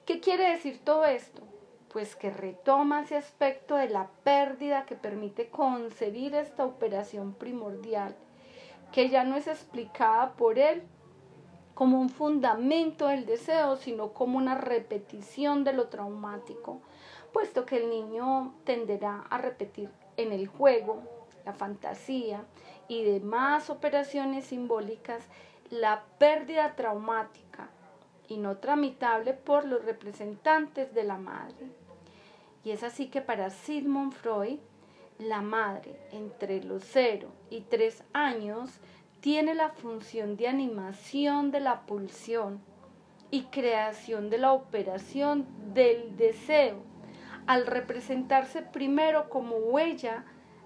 ¿Qué 0.06 0.20
quiere 0.20 0.50
decir 0.50 0.78
todo 0.84 1.04
esto? 1.04 1.42
Pues 1.92 2.14
que 2.14 2.30
retoma 2.30 3.02
ese 3.02 3.16
aspecto 3.16 3.74
de 3.74 3.88
la 3.88 4.08
pérdida 4.22 4.86
que 4.86 4.94
permite 4.94 5.48
concebir 5.48 6.36
esta 6.36 6.64
operación 6.64 7.34
primordial, 7.34 8.14
que 8.92 9.08
ya 9.08 9.24
no 9.24 9.34
es 9.34 9.48
explicada 9.48 10.34
por 10.34 10.60
él 10.60 10.84
como 11.74 12.00
un 12.00 12.08
fundamento 12.08 13.08
del 13.08 13.26
deseo, 13.26 13.74
sino 13.74 14.12
como 14.12 14.38
una 14.38 14.54
repetición 14.54 15.64
de 15.64 15.72
lo 15.72 15.88
traumático, 15.88 16.80
puesto 17.32 17.66
que 17.66 17.78
el 17.78 17.90
niño 17.90 18.54
tenderá 18.62 19.24
a 19.28 19.38
repetir 19.38 19.90
en 20.16 20.30
el 20.30 20.46
juego, 20.46 21.02
la 21.44 21.52
fantasía 21.52 22.44
y 22.86 23.02
demás 23.02 23.70
operaciones 23.70 24.44
simbólicas 24.44 25.24
la 25.68 26.04
pérdida 26.18 26.76
traumática 26.76 27.70
y 28.28 28.38
no 28.38 28.58
tramitable 28.58 29.34
por 29.34 29.66
los 29.66 29.84
representantes 29.84 30.94
de 30.94 31.04
la 31.04 31.18
madre. 31.18 31.68
Y 32.64 32.70
es 32.70 32.82
así 32.82 33.08
que 33.08 33.20
para 33.20 33.50
Sigmund 33.50 34.12
Freud, 34.12 34.58
la 35.18 35.40
madre 35.40 35.98
entre 36.12 36.62
los 36.62 36.84
0 36.84 37.28
y 37.50 37.62
3 37.62 38.04
años 38.12 38.80
tiene 39.20 39.54
la 39.54 39.70
función 39.70 40.36
de 40.36 40.48
animación 40.48 41.50
de 41.50 41.60
la 41.60 41.86
pulsión 41.86 42.60
y 43.30 43.44
creación 43.44 44.30
de 44.30 44.38
la 44.38 44.52
operación 44.52 45.46
del 45.74 46.16
deseo, 46.16 46.82
al 47.46 47.66
representarse 47.66 48.62
primero 48.62 49.28
como 49.30 49.56
huella 49.56 50.24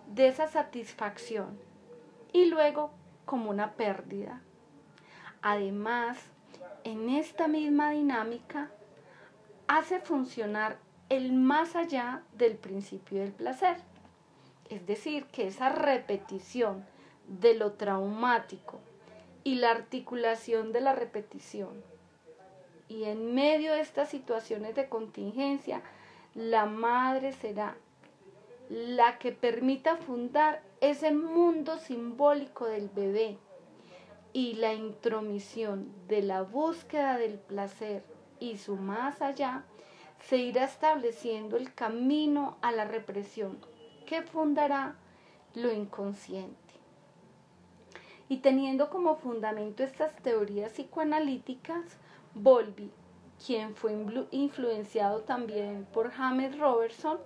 de 0.09 0.29
esa 0.29 0.49
satisfacción 0.49 1.59
y 2.33 2.47
luego 2.47 2.91
como 3.25 3.51
una 3.51 3.75
pérdida. 3.75 4.43
Además, 5.43 6.19
en 6.85 7.11
esta 7.11 7.49
misma 7.49 7.91
dinámica 7.91 8.71
hace 9.67 10.01
funcionar 10.01 10.79
el 11.09 11.33
más 11.33 11.77
allá 11.77 12.23
del 12.37 12.57
principio 12.57 13.21
del 13.21 13.33
placer. 13.33 13.77
Es 14.69 14.87
decir, 14.87 15.27
que 15.27 15.49
esa 15.49 15.69
repetición 15.69 16.85
de 17.27 17.55
lo 17.55 17.73
traumático 17.73 18.81
y 19.45 19.57
la 19.57 19.71
articulación 19.71 20.73
de 20.73 20.81
la 20.81 20.95
repetición. 20.95 21.83
Y 22.89 23.05
en 23.05 23.35
medio 23.35 23.73
de 23.73 23.81
estas 23.81 24.09
situaciones 24.09 24.75
de 24.75 24.89
contingencia, 24.89 25.83
la 26.35 26.67
madre 26.67 27.33
será 27.33 27.77
la 28.69 29.19
que 29.19 29.33
permita 29.33 29.97
fundar 29.97 30.63
ese 30.81 31.13
mundo 31.13 31.79
simbólico 31.79 32.67
del 32.67 32.89
bebé 32.89 33.39
y 34.33 34.55
la 34.55 34.75
intromisión 34.75 35.93
de 36.09 36.23
la 36.23 36.43
búsqueda 36.43 37.19
del 37.19 37.39
placer 37.39 38.05
y 38.39 38.59
su 38.59 38.77
más 38.77 39.21
allá, 39.23 39.65
se 40.29 40.37
irá 40.37 40.65
estableciendo 40.65 41.57
el 41.57 41.75
camino 41.75 42.57
a 42.63 42.73
la 42.73 42.85
represión 42.85 43.59
que 44.07 44.23
fundará 44.23 44.97
lo 45.55 45.73
inconsciente. 45.73 46.57
Y 48.29 48.39
teniendo 48.39 48.91
como 48.91 49.17
fundamento 49.17 49.83
estas 49.83 50.15
teorías 50.17 50.73
psicoanalíticas, 50.73 51.99
Volvi, 52.35 52.91
quien 53.45 53.75
fue 53.75 53.93
influenciado 54.31 55.23
también 55.23 55.87
por 55.93 56.11
James 56.11 56.57
Robertson, 56.59 57.19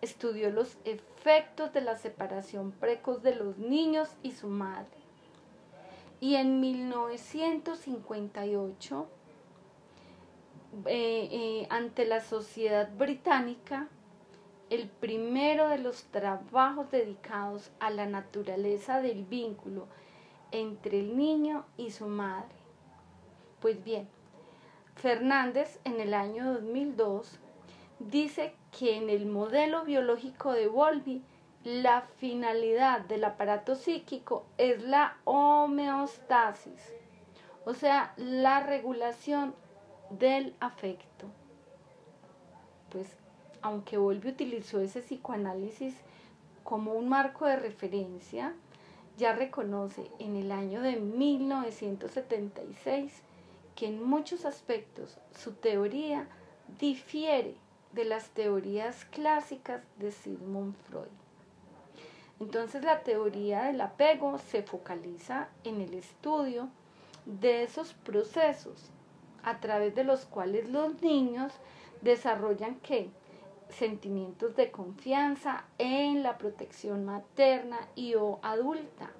estudió 0.00 0.50
los 0.50 0.78
efectos 0.84 1.72
de 1.72 1.82
la 1.82 1.96
separación 1.96 2.72
precoz 2.72 3.22
de 3.22 3.34
los 3.34 3.58
niños 3.58 4.08
y 4.22 4.32
su 4.32 4.48
madre. 4.48 5.01
Y 6.22 6.36
en 6.36 6.60
1958, 6.60 9.06
eh, 10.86 11.28
eh, 11.32 11.66
ante 11.68 12.06
la 12.06 12.20
sociedad 12.20 12.88
británica, 12.96 13.88
el 14.70 14.88
primero 14.88 15.68
de 15.68 15.78
los 15.78 16.04
trabajos 16.04 16.92
dedicados 16.92 17.72
a 17.80 17.90
la 17.90 18.06
naturaleza 18.06 19.02
del 19.02 19.24
vínculo 19.24 19.88
entre 20.52 21.00
el 21.00 21.16
niño 21.16 21.64
y 21.76 21.90
su 21.90 22.06
madre. 22.06 22.54
Pues 23.58 23.82
bien, 23.82 24.08
Fernández 24.94 25.80
en 25.82 26.00
el 26.00 26.14
año 26.14 26.52
2002 26.52 27.40
dice 27.98 28.54
que 28.70 28.96
en 28.96 29.10
el 29.10 29.26
modelo 29.26 29.84
biológico 29.84 30.52
de 30.52 30.68
Volvi 30.68 31.24
la 31.64 32.02
finalidad 32.18 33.00
del 33.02 33.22
aparato 33.24 33.76
psíquico 33.76 34.44
es 34.58 34.82
la 34.82 35.16
homeostasis, 35.24 36.92
o 37.64 37.72
sea, 37.74 38.12
la 38.16 38.58
regulación 38.60 39.54
del 40.10 40.54
afecto. 40.60 41.26
Pues 42.90 43.16
aunque 43.62 43.96
Volvi 43.96 44.28
utilizó 44.30 44.80
ese 44.80 45.00
psicoanálisis 45.02 45.94
como 46.64 46.94
un 46.94 47.08
marco 47.08 47.46
de 47.46 47.54
referencia, 47.56 48.54
ya 49.16 49.32
reconoce 49.32 50.10
en 50.18 50.34
el 50.36 50.50
año 50.50 50.82
de 50.82 50.96
1976 50.96 53.22
que 53.76 53.86
en 53.86 54.02
muchos 54.02 54.44
aspectos 54.44 55.20
su 55.32 55.52
teoría 55.52 56.26
difiere 56.80 57.54
de 57.92 58.04
las 58.04 58.30
teorías 58.30 59.04
clásicas 59.06 59.82
de 59.98 60.10
Sigmund 60.10 60.74
Freud. 60.88 61.21
Entonces 62.42 62.82
la 62.82 63.04
teoría 63.04 63.66
del 63.66 63.80
apego 63.80 64.36
se 64.36 64.64
focaliza 64.64 65.48
en 65.62 65.80
el 65.80 65.94
estudio 65.94 66.68
de 67.24 67.62
esos 67.62 67.92
procesos 67.92 68.90
a 69.44 69.60
través 69.60 69.94
de 69.94 70.02
los 70.02 70.24
cuales 70.24 70.68
los 70.68 71.00
niños 71.02 71.52
desarrollan 72.00 72.80
qué? 72.80 73.10
Sentimientos 73.68 74.56
de 74.56 74.72
confianza 74.72 75.66
en 75.78 76.24
la 76.24 76.36
protección 76.36 77.04
materna 77.04 77.78
y 77.94 78.16
o 78.16 78.40
adulta, 78.42 79.12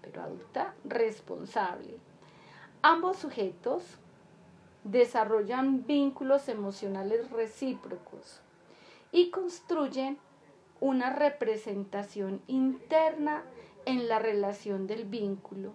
pero 0.00 0.22
adulta 0.22 0.74
responsable. 0.84 1.98
Ambos 2.80 3.18
sujetos 3.18 3.82
desarrollan 4.84 5.84
vínculos 5.84 6.48
emocionales 6.48 7.30
recíprocos 7.30 8.40
y 9.12 9.28
construyen 9.28 10.16
una 10.82 11.08
representación 11.10 12.42
interna 12.48 13.44
en 13.86 14.08
la 14.08 14.18
relación 14.18 14.88
del 14.88 15.04
vínculo. 15.04 15.74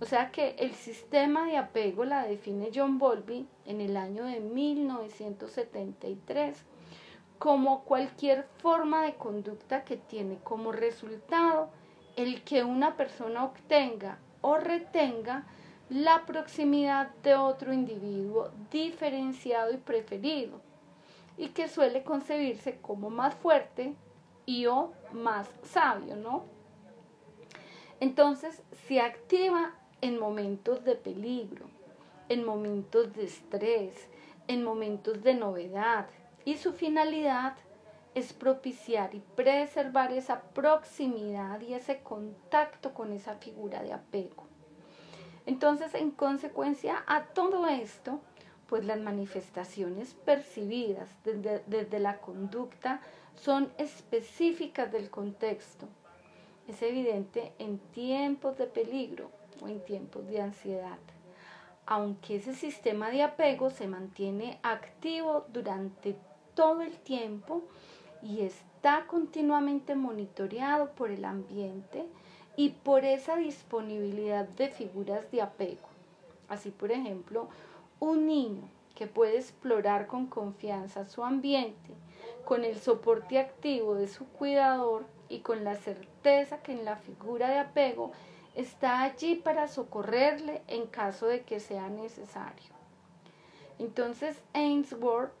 O 0.00 0.04
sea 0.04 0.30
que 0.30 0.54
el 0.60 0.74
sistema 0.74 1.46
de 1.46 1.56
apego 1.56 2.04
la 2.04 2.24
define 2.24 2.70
John 2.72 2.98
Bowlby 2.98 3.48
en 3.66 3.80
el 3.80 3.96
año 3.96 4.24
de 4.24 4.38
1973 4.38 6.64
como 7.40 7.82
cualquier 7.82 8.44
forma 8.58 9.02
de 9.02 9.14
conducta 9.14 9.82
que 9.82 9.96
tiene 9.96 10.38
como 10.44 10.70
resultado 10.70 11.68
el 12.14 12.44
que 12.44 12.62
una 12.62 12.96
persona 12.96 13.44
obtenga 13.44 14.20
o 14.42 14.58
retenga 14.58 15.44
la 15.88 16.24
proximidad 16.24 17.10
de 17.24 17.34
otro 17.34 17.72
individuo 17.72 18.52
diferenciado 18.70 19.72
y 19.72 19.78
preferido 19.78 20.60
y 21.36 21.48
que 21.48 21.66
suele 21.66 22.04
concebirse 22.04 22.78
como 22.80 23.10
más 23.10 23.34
fuerte 23.34 23.96
y 24.50 24.66
o 24.66 24.90
más 25.12 25.48
sabio, 25.62 26.16
¿no? 26.16 26.42
Entonces 28.00 28.62
se 28.88 29.00
activa 29.00 29.74
en 30.00 30.18
momentos 30.18 30.84
de 30.84 30.96
peligro, 30.96 31.66
en 32.28 32.44
momentos 32.44 33.14
de 33.14 33.26
estrés, 33.26 34.08
en 34.48 34.64
momentos 34.64 35.22
de 35.22 35.34
novedad 35.34 36.08
y 36.44 36.56
su 36.56 36.72
finalidad 36.72 37.54
es 38.16 38.32
propiciar 38.32 39.14
y 39.14 39.20
preservar 39.36 40.12
esa 40.12 40.40
proximidad 40.40 41.60
y 41.60 41.74
ese 41.74 42.00
contacto 42.00 42.92
con 42.92 43.12
esa 43.12 43.36
figura 43.36 43.84
de 43.84 43.92
apego. 43.92 44.48
Entonces, 45.46 45.94
en 45.94 46.10
consecuencia 46.10 47.04
a 47.06 47.26
todo 47.26 47.68
esto, 47.68 48.20
pues 48.70 48.84
las 48.84 49.00
manifestaciones 49.00 50.14
percibidas 50.24 51.10
desde, 51.24 51.98
la 51.98 52.18
conducta 52.18 53.02
son 53.34 53.72
específicas 53.76 54.90
del 54.92 55.10
contexto. 55.10 55.86
Es 56.68 56.80
evidente 56.80 57.52
en 57.58 57.78
tiempos 57.78 58.56
de 58.56 58.66
peligro 58.66 59.30
o 59.60 59.66
en 59.68 59.84
tiempos 59.84 60.26
de 60.28 60.40
ansiedad. 60.40 60.98
Aunque 61.84 62.36
ese 62.36 62.54
sistema 62.54 63.10
de 63.10 63.24
apego 63.24 63.70
se 63.70 63.88
mantiene 63.88 64.60
activo 64.62 65.44
durante 65.52 66.16
todo 66.54 66.82
el 66.82 66.96
tiempo 66.96 67.64
y 68.22 68.42
está 68.42 69.04
continuamente 69.08 69.96
monitoreado 69.96 70.92
por 70.92 71.10
el 71.10 71.24
ambiente, 71.24 72.06
y 72.56 72.70
por 72.70 73.06
esa 73.06 73.36
disponibilidad 73.36 74.46
de 74.46 74.68
figuras 74.68 75.30
de 75.30 75.40
apego. 75.40 75.88
Así, 76.48 76.70
por 76.70 76.92
ejemplo, 76.92 77.48
un 78.00 78.26
niño 78.26 78.68
que 78.94 79.06
puede 79.06 79.36
explorar 79.36 80.06
con 80.06 80.26
confianza 80.26 81.04
su 81.04 81.22
ambiente, 81.22 81.94
con 82.44 82.64
el 82.64 82.78
soporte 82.78 83.38
activo 83.38 83.94
de 83.94 84.08
su 84.08 84.26
cuidador 84.26 85.04
y 85.28 85.40
con 85.40 85.62
la 85.62 85.76
certeza 85.76 86.62
que 86.62 86.72
en 86.72 86.84
la 86.84 86.96
figura 86.96 87.48
de 87.48 87.58
apego 87.58 88.12
está 88.54 89.02
allí 89.02 89.36
para 89.36 89.68
socorrerle 89.68 90.62
en 90.66 90.86
caso 90.86 91.26
de 91.26 91.42
que 91.42 91.60
sea 91.60 91.88
necesario. 91.88 92.74
Entonces, 93.78 94.42
Ainsworth, 94.52 95.32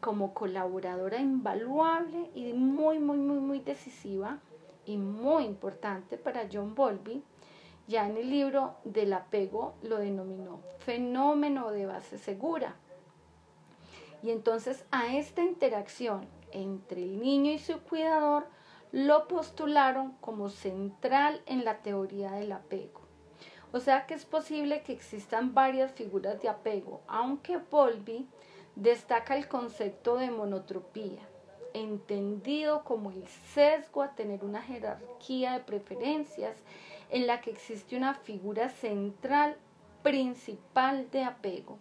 como 0.00 0.34
colaboradora 0.34 1.20
invaluable 1.20 2.30
y 2.34 2.54
muy, 2.54 2.98
muy, 2.98 3.18
muy, 3.18 3.38
muy 3.38 3.60
decisiva, 3.60 4.40
y 4.84 4.96
muy 4.96 5.44
importante 5.44 6.16
para 6.18 6.48
John 6.52 6.74
Bowlby, 6.74 7.22
ya 7.88 8.06
en 8.06 8.16
el 8.16 8.30
libro 8.30 8.76
del 8.84 9.12
apego 9.12 9.74
lo 9.82 9.98
denominó 9.98 10.60
fenómeno 10.78 11.70
de 11.70 11.86
base 11.86 12.18
segura. 12.18 12.74
Y 14.22 14.30
entonces 14.30 14.84
a 14.90 15.14
esta 15.14 15.42
interacción 15.42 16.26
entre 16.52 17.02
el 17.02 17.20
niño 17.20 17.52
y 17.52 17.58
su 17.58 17.80
cuidador 17.80 18.46
lo 18.92 19.26
postularon 19.26 20.12
como 20.20 20.48
central 20.48 21.40
en 21.46 21.64
la 21.64 21.78
teoría 21.78 22.32
del 22.32 22.52
apego. 22.52 23.00
O 23.72 23.80
sea 23.80 24.06
que 24.06 24.14
es 24.14 24.26
posible 24.26 24.82
que 24.82 24.92
existan 24.92 25.54
varias 25.54 25.92
figuras 25.92 26.40
de 26.42 26.48
apego, 26.48 27.00
aunque 27.06 27.56
Bowlby 27.56 28.28
destaca 28.76 29.36
el 29.36 29.48
concepto 29.48 30.16
de 30.16 30.30
monotropía 30.30 31.22
entendido 31.74 32.84
como 32.84 33.10
el 33.10 33.26
sesgo 33.54 34.02
a 34.02 34.14
tener 34.14 34.44
una 34.44 34.62
jerarquía 34.62 35.54
de 35.54 35.60
preferencias 35.60 36.56
en 37.12 37.26
la 37.26 37.40
que 37.40 37.50
existe 37.50 37.96
una 37.96 38.14
figura 38.14 38.70
central 38.70 39.56
principal 40.02 41.08
de 41.10 41.22
apego. 41.22 41.78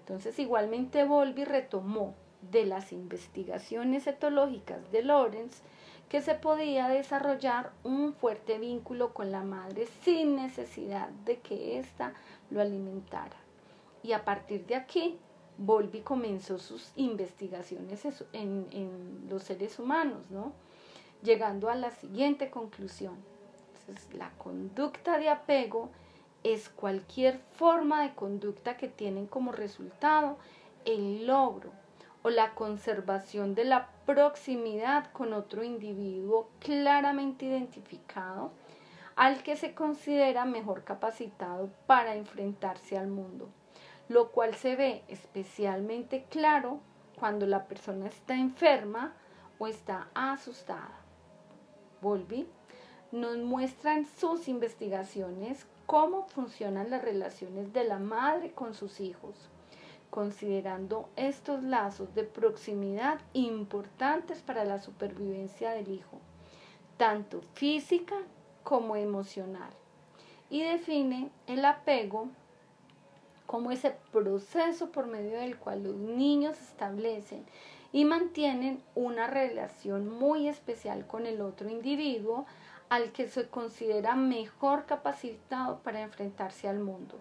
Entonces 0.00 0.38
igualmente 0.38 1.04
Volvi 1.04 1.44
retomó 1.44 2.14
de 2.50 2.64
las 2.66 2.92
investigaciones 2.92 4.06
etológicas 4.06 4.90
de 4.90 5.02
Lorenz 5.02 5.62
que 6.08 6.22
se 6.22 6.34
podía 6.34 6.88
desarrollar 6.88 7.72
un 7.82 8.14
fuerte 8.14 8.58
vínculo 8.58 9.12
con 9.14 9.30
la 9.30 9.42
madre 9.42 9.86
sin 10.02 10.36
necesidad 10.36 11.08
de 11.24 11.38
que 11.40 11.78
ésta 11.78 12.14
lo 12.50 12.60
alimentara. 12.60 13.36
Y 14.02 14.12
a 14.12 14.24
partir 14.24 14.66
de 14.66 14.76
aquí 14.76 15.18
Volvi 15.58 16.00
comenzó 16.00 16.58
sus 16.58 16.90
investigaciones 16.96 18.02
en, 18.32 19.26
los 19.28 19.42
seres 19.44 19.78
humanos, 19.78 20.30
¿no? 20.30 20.52
Llegando 21.22 21.70
a 21.70 21.74
la 21.74 21.90
siguiente 21.90 22.50
conclusión. 22.50 23.33
La 24.12 24.30
conducta 24.38 25.18
de 25.18 25.28
apego 25.28 25.90
es 26.42 26.68
cualquier 26.68 27.38
forma 27.52 28.02
de 28.02 28.14
conducta 28.14 28.76
que 28.76 28.88
tienen 28.88 29.26
como 29.26 29.52
resultado 29.52 30.38
el 30.84 31.26
logro 31.26 31.70
o 32.22 32.30
la 32.30 32.54
conservación 32.54 33.54
de 33.54 33.64
la 33.64 33.88
proximidad 34.06 35.10
con 35.12 35.32
otro 35.32 35.62
individuo 35.62 36.48
claramente 36.58 37.46
identificado 37.46 38.52
al 39.16 39.42
que 39.42 39.56
se 39.56 39.74
considera 39.74 40.44
mejor 40.44 40.84
capacitado 40.84 41.70
para 41.86 42.14
enfrentarse 42.14 42.98
al 42.98 43.08
mundo 43.08 43.48
lo 44.08 44.30
cual 44.30 44.54
se 44.54 44.76
ve 44.76 45.02
especialmente 45.08 46.26
claro 46.28 46.80
cuando 47.18 47.46
la 47.46 47.66
persona 47.66 48.06
está 48.06 48.34
enferma 48.34 49.14
o 49.58 49.66
está 49.66 50.08
asustada. 50.14 51.00
Volby 52.00 52.46
nos 53.14 53.38
muestran 53.38 54.06
sus 54.18 54.48
investigaciones 54.48 55.66
cómo 55.86 56.26
funcionan 56.26 56.90
las 56.90 57.00
relaciones 57.00 57.72
de 57.72 57.84
la 57.84 58.00
madre 58.00 58.50
con 58.50 58.74
sus 58.74 58.98
hijos, 58.98 59.36
considerando 60.10 61.08
estos 61.14 61.62
lazos 61.62 62.12
de 62.16 62.24
proximidad 62.24 63.20
importantes 63.32 64.42
para 64.42 64.64
la 64.64 64.80
supervivencia 64.80 65.70
del 65.70 65.92
hijo, 65.92 66.18
tanto 66.96 67.40
física 67.54 68.16
como 68.64 68.96
emocional, 68.96 69.70
y 70.50 70.64
define 70.64 71.30
el 71.46 71.64
apego 71.64 72.30
como 73.46 73.70
ese 73.70 73.94
proceso 74.10 74.90
por 74.90 75.06
medio 75.06 75.38
del 75.38 75.56
cual 75.56 75.84
los 75.84 75.94
niños 75.94 76.60
establecen 76.60 77.46
y 77.92 78.04
mantienen 78.06 78.82
una 78.96 79.28
relación 79.28 80.08
muy 80.08 80.48
especial 80.48 81.06
con 81.06 81.26
el 81.26 81.40
otro 81.40 81.70
individuo 81.70 82.44
al 82.88 83.12
que 83.12 83.28
se 83.28 83.48
considera 83.48 84.14
mejor 84.14 84.86
capacitado 84.86 85.78
para 85.80 86.02
enfrentarse 86.02 86.68
al 86.68 86.78
mundo. 86.78 87.18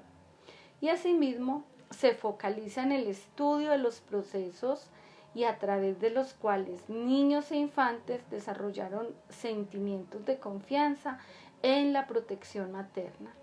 Y 0.81 0.89
asimismo 0.89 1.63
se 1.89 2.13
focaliza 2.13 2.83
en 2.83 2.91
el 2.91 3.07
estudio 3.07 3.71
de 3.71 3.77
los 3.77 4.01
procesos 4.01 4.89
y 5.35 5.45
a 5.45 5.57
través 5.57 5.99
de 5.99 6.09
los 6.09 6.33
cuales 6.33 6.89
niños 6.89 7.51
e 7.51 7.57
infantes 7.57 8.21
desarrollaron 8.29 9.07
sentimientos 9.29 10.25
de 10.25 10.39
confianza 10.39 11.19
en 11.61 11.93
la 11.93 12.07
protección 12.07 12.71
materna. 12.71 13.33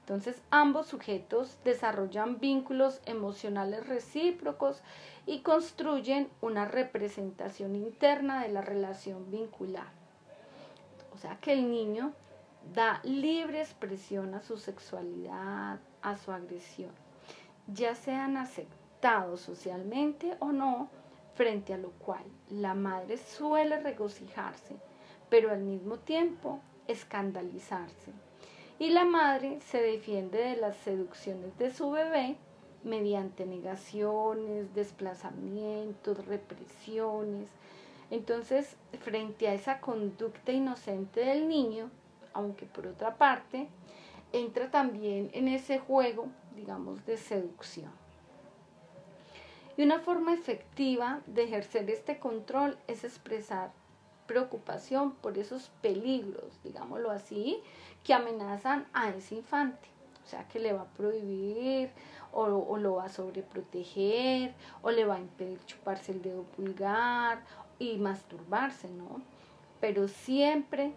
Entonces 0.00 0.40
ambos 0.50 0.86
sujetos 0.86 1.58
desarrollan 1.64 2.38
vínculos 2.38 3.00
emocionales 3.06 3.86
recíprocos 3.88 4.80
y 5.26 5.40
construyen 5.40 6.28
una 6.40 6.64
representación 6.64 7.74
interna 7.74 8.42
de 8.42 8.50
la 8.50 8.60
relación 8.60 9.30
vincular. 9.32 10.05
Que 11.40 11.52
el 11.52 11.70
niño 11.70 12.12
da 12.74 13.00
libre 13.04 13.60
expresión 13.60 14.34
a 14.34 14.42
su 14.42 14.56
sexualidad, 14.56 15.78
a 16.02 16.16
su 16.16 16.32
agresión, 16.32 16.92
ya 17.66 17.94
sean 17.94 18.36
aceptados 18.36 19.40
socialmente 19.40 20.36
o 20.40 20.52
no, 20.52 20.88
frente 21.34 21.74
a 21.74 21.78
lo 21.78 21.90
cual 21.90 22.24
la 22.48 22.74
madre 22.74 23.18
suele 23.18 23.78
regocijarse, 23.78 24.76
pero 25.28 25.50
al 25.50 25.60
mismo 25.60 25.98
tiempo 25.98 26.60
escandalizarse. 26.88 28.12
Y 28.78 28.90
la 28.90 29.04
madre 29.04 29.60
se 29.60 29.80
defiende 29.80 30.38
de 30.38 30.56
las 30.56 30.76
seducciones 30.76 31.56
de 31.58 31.70
su 31.72 31.90
bebé 31.90 32.36
mediante 32.84 33.46
negaciones, 33.46 34.74
desplazamientos, 34.74 36.24
represiones, 36.26 37.50
entonces, 38.10 38.76
frente 39.00 39.48
a 39.48 39.54
esa 39.54 39.80
conducta 39.80 40.52
inocente 40.52 41.20
del 41.20 41.48
niño, 41.48 41.90
aunque 42.32 42.66
por 42.66 42.86
otra 42.86 43.16
parte, 43.16 43.68
entra 44.32 44.70
también 44.70 45.30
en 45.32 45.48
ese 45.48 45.78
juego, 45.78 46.28
digamos, 46.54 47.04
de 47.06 47.16
seducción. 47.16 47.90
Y 49.76 49.82
una 49.82 49.98
forma 50.00 50.32
efectiva 50.32 51.20
de 51.26 51.44
ejercer 51.44 51.90
este 51.90 52.18
control 52.18 52.78
es 52.86 53.04
expresar 53.04 53.72
preocupación 54.26 55.12
por 55.12 55.38
esos 55.38 55.70
peligros, 55.82 56.60
digámoslo 56.64 57.10
así, 57.10 57.62
que 58.02 58.14
amenazan 58.14 58.86
a 58.92 59.10
ese 59.10 59.36
infante. 59.36 59.88
O 60.24 60.28
sea, 60.28 60.48
que 60.48 60.58
le 60.58 60.72
va 60.72 60.82
a 60.82 60.92
prohibir 60.96 61.90
o, 62.32 62.42
o, 62.42 62.76
lo 62.78 62.96
va 62.96 63.04
a 63.04 63.08
sobreproteger 63.08 64.54
o 64.82 64.90
le 64.90 65.04
va 65.04 65.16
a 65.16 65.20
impedir 65.20 65.64
chuparse 65.66 66.10
el 66.10 66.22
dedo 66.22 66.42
pulgar 66.42 67.44
y 67.78 67.98
masturbarse, 67.98 68.88
¿no? 68.90 69.22
Pero 69.80 70.08
siempre, 70.08 70.92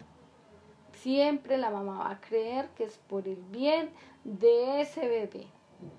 siempre 0.92 1.58
la 1.58 1.70
mamá 1.70 1.98
va 1.98 2.10
a 2.10 2.20
creer 2.20 2.68
que 2.70 2.84
es 2.84 2.98
por 2.98 3.28
el 3.28 3.42
bien 3.50 3.90
de 4.24 4.80
ese 4.80 5.08
bebé. 5.08 5.46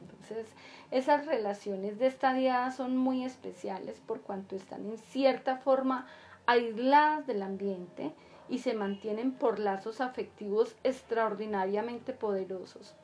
Entonces, 0.01 0.47
esas 0.91 1.25
relaciones 1.25 1.99
de 1.99 2.07
estadía 2.07 2.69
son 2.71 2.97
muy 2.97 3.23
especiales 3.23 3.99
por 4.05 4.21
cuanto 4.21 4.55
están 4.55 4.85
en 4.85 4.97
cierta 4.97 5.57
forma 5.57 6.07
aisladas 6.45 7.25
del 7.27 7.43
ambiente 7.43 8.13
y 8.49 8.59
se 8.59 8.73
mantienen 8.73 9.31
por 9.31 9.59
lazos 9.59 10.01
afectivos 10.01 10.75
extraordinariamente 10.83 12.13
poderosos. 12.13 12.95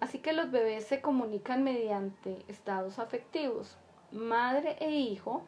Así 0.00 0.18
que 0.18 0.32
los 0.32 0.50
bebés 0.50 0.84
se 0.84 1.00
comunican 1.00 1.62
mediante 1.62 2.44
estados 2.48 2.98
afectivos. 2.98 3.78
Madre 4.10 4.76
e 4.80 4.90
hijo 4.90 5.44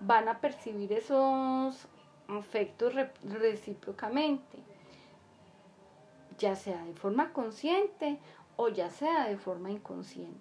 van 0.00 0.28
a 0.28 0.40
percibir 0.40 0.92
esos 0.92 1.86
afectos 2.28 2.94
recíprocamente, 3.22 4.58
ya 6.38 6.54
sea 6.56 6.82
de 6.84 6.94
forma 6.94 7.32
consciente 7.32 8.18
o 8.56 8.68
ya 8.68 8.90
sea 8.90 9.28
de 9.28 9.36
forma 9.36 9.70
inconsciente. 9.70 10.40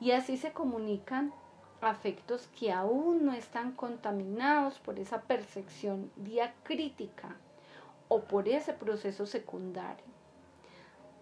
Y 0.00 0.10
así 0.12 0.36
se 0.36 0.52
comunican 0.52 1.32
afectos 1.80 2.48
que 2.58 2.72
aún 2.72 3.24
no 3.24 3.32
están 3.32 3.72
contaminados 3.72 4.78
por 4.78 4.98
esa 4.98 5.22
percepción 5.22 6.10
diacrítica 6.16 7.36
o 8.08 8.22
por 8.22 8.48
ese 8.48 8.72
proceso 8.72 9.26
secundario. 9.26 10.04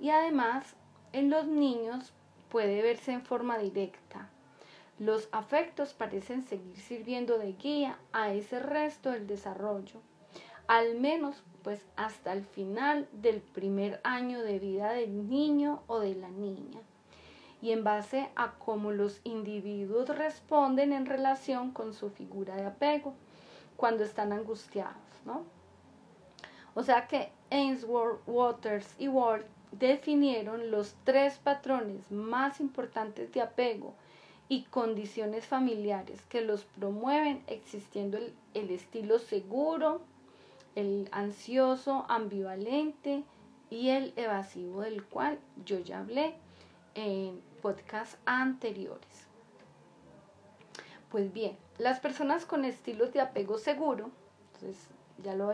Y 0.00 0.10
además, 0.10 0.74
en 1.12 1.30
los 1.30 1.46
niños 1.46 2.12
puede 2.48 2.82
verse 2.82 3.12
en 3.12 3.22
forma 3.22 3.58
directa, 3.58 4.28
los 5.00 5.30
afectos 5.32 5.94
parecen 5.94 6.42
seguir 6.42 6.76
sirviendo 6.76 7.38
de 7.38 7.54
guía 7.54 7.98
a 8.12 8.34
ese 8.34 8.60
resto 8.60 9.10
del 9.10 9.26
desarrollo, 9.26 10.02
al 10.66 11.00
menos 11.00 11.42
pues 11.62 11.82
hasta 11.96 12.34
el 12.34 12.44
final 12.44 13.08
del 13.12 13.40
primer 13.40 14.00
año 14.04 14.42
de 14.42 14.58
vida 14.58 14.92
del 14.92 15.26
niño 15.30 15.82
o 15.86 16.00
de 16.00 16.14
la 16.14 16.28
niña 16.28 16.80
y 17.62 17.72
en 17.72 17.82
base 17.82 18.28
a 18.36 18.52
cómo 18.58 18.92
los 18.92 19.22
individuos 19.24 20.10
responden 20.10 20.92
en 20.92 21.06
relación 21.06 21.70
con 21.70 21.94
su 21.94 22.10
figura 22.10 22.56
de 22.56 22.66
apego 22.66 23.14
cuando 23.76 24.04
están 24.04 24.34
angustiados, 24.34 24.94
¿no? 25.24 25.44
O 26.74 26.82
sea 26.82 27.06
que 27.06 27.32
Ainsworth, 27.50 28.20
Waters 28.26 28.94
y 28.98 29.08
Ward 29.08 29.44
definieron 29.72 30.70
los 30.70 30.94
tres 31.04 31.38
patrones 31.38 32.10
más 32.10 32.60
importantes 32.60 33.32
de 33.32 33.40
apego 33.40 33.94
y 34.50 34.62
condiciones 34.64 35.46
familiares 35.46 36.20
que 36.28 36.40
los 36.40 36.64
promueven 36.64 37.40
existiendo 37.46 38.18
el, 38.52 38.70
estilo 38.70 39.20
seguro, 39.20 40.00
el 40.74 41.08
ansioso, 41.12 42.04
ambivalente 42.08 43.22
y 43.70 43.90
el 43.90 44.12
evasivo 44.16 44.80
del 44.80 45.04
cual 45.04 45.38
yo 45.64 45.78
ya 45.78 46.00
hablé 46.00 46.34
en 46.96 47.40
podcasts 47.62 48.18
anteriores. 48.24 49.28
Pues 51.12 51.32
bien, 51.32 51.56
las 51.78 52.00
personas 52.00 52.44
con 52.44 52.64
estilos 52.64 53.12
de 53.12 53.20
apego 53.20 53.56
seguro, 53.56 54.10
entonces 54.54 54.88
ya 55.22 55.36
lo, 55.36 55.52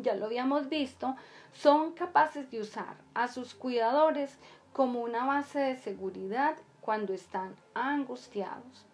ya 0.00 0.14
lo 0.14 0.24
habíamos 0.24 0.70
visto, 0.70 1.14
son 1.52 1.92
capaces 1.92 2.50
de 2.50 2.60
usar 2.60 2.96
a 3.12 3.28
sus 3.28 3.54
cuidadores 3.54 4.38
como 4.72 5.02
una 5.02 5.26
base 5.26 5.58
de 5.58 5.76
seguridad 5.76 6.56
cuando 6.90 7.14
están 7.14 7.54
angustiados. 7.72 8.84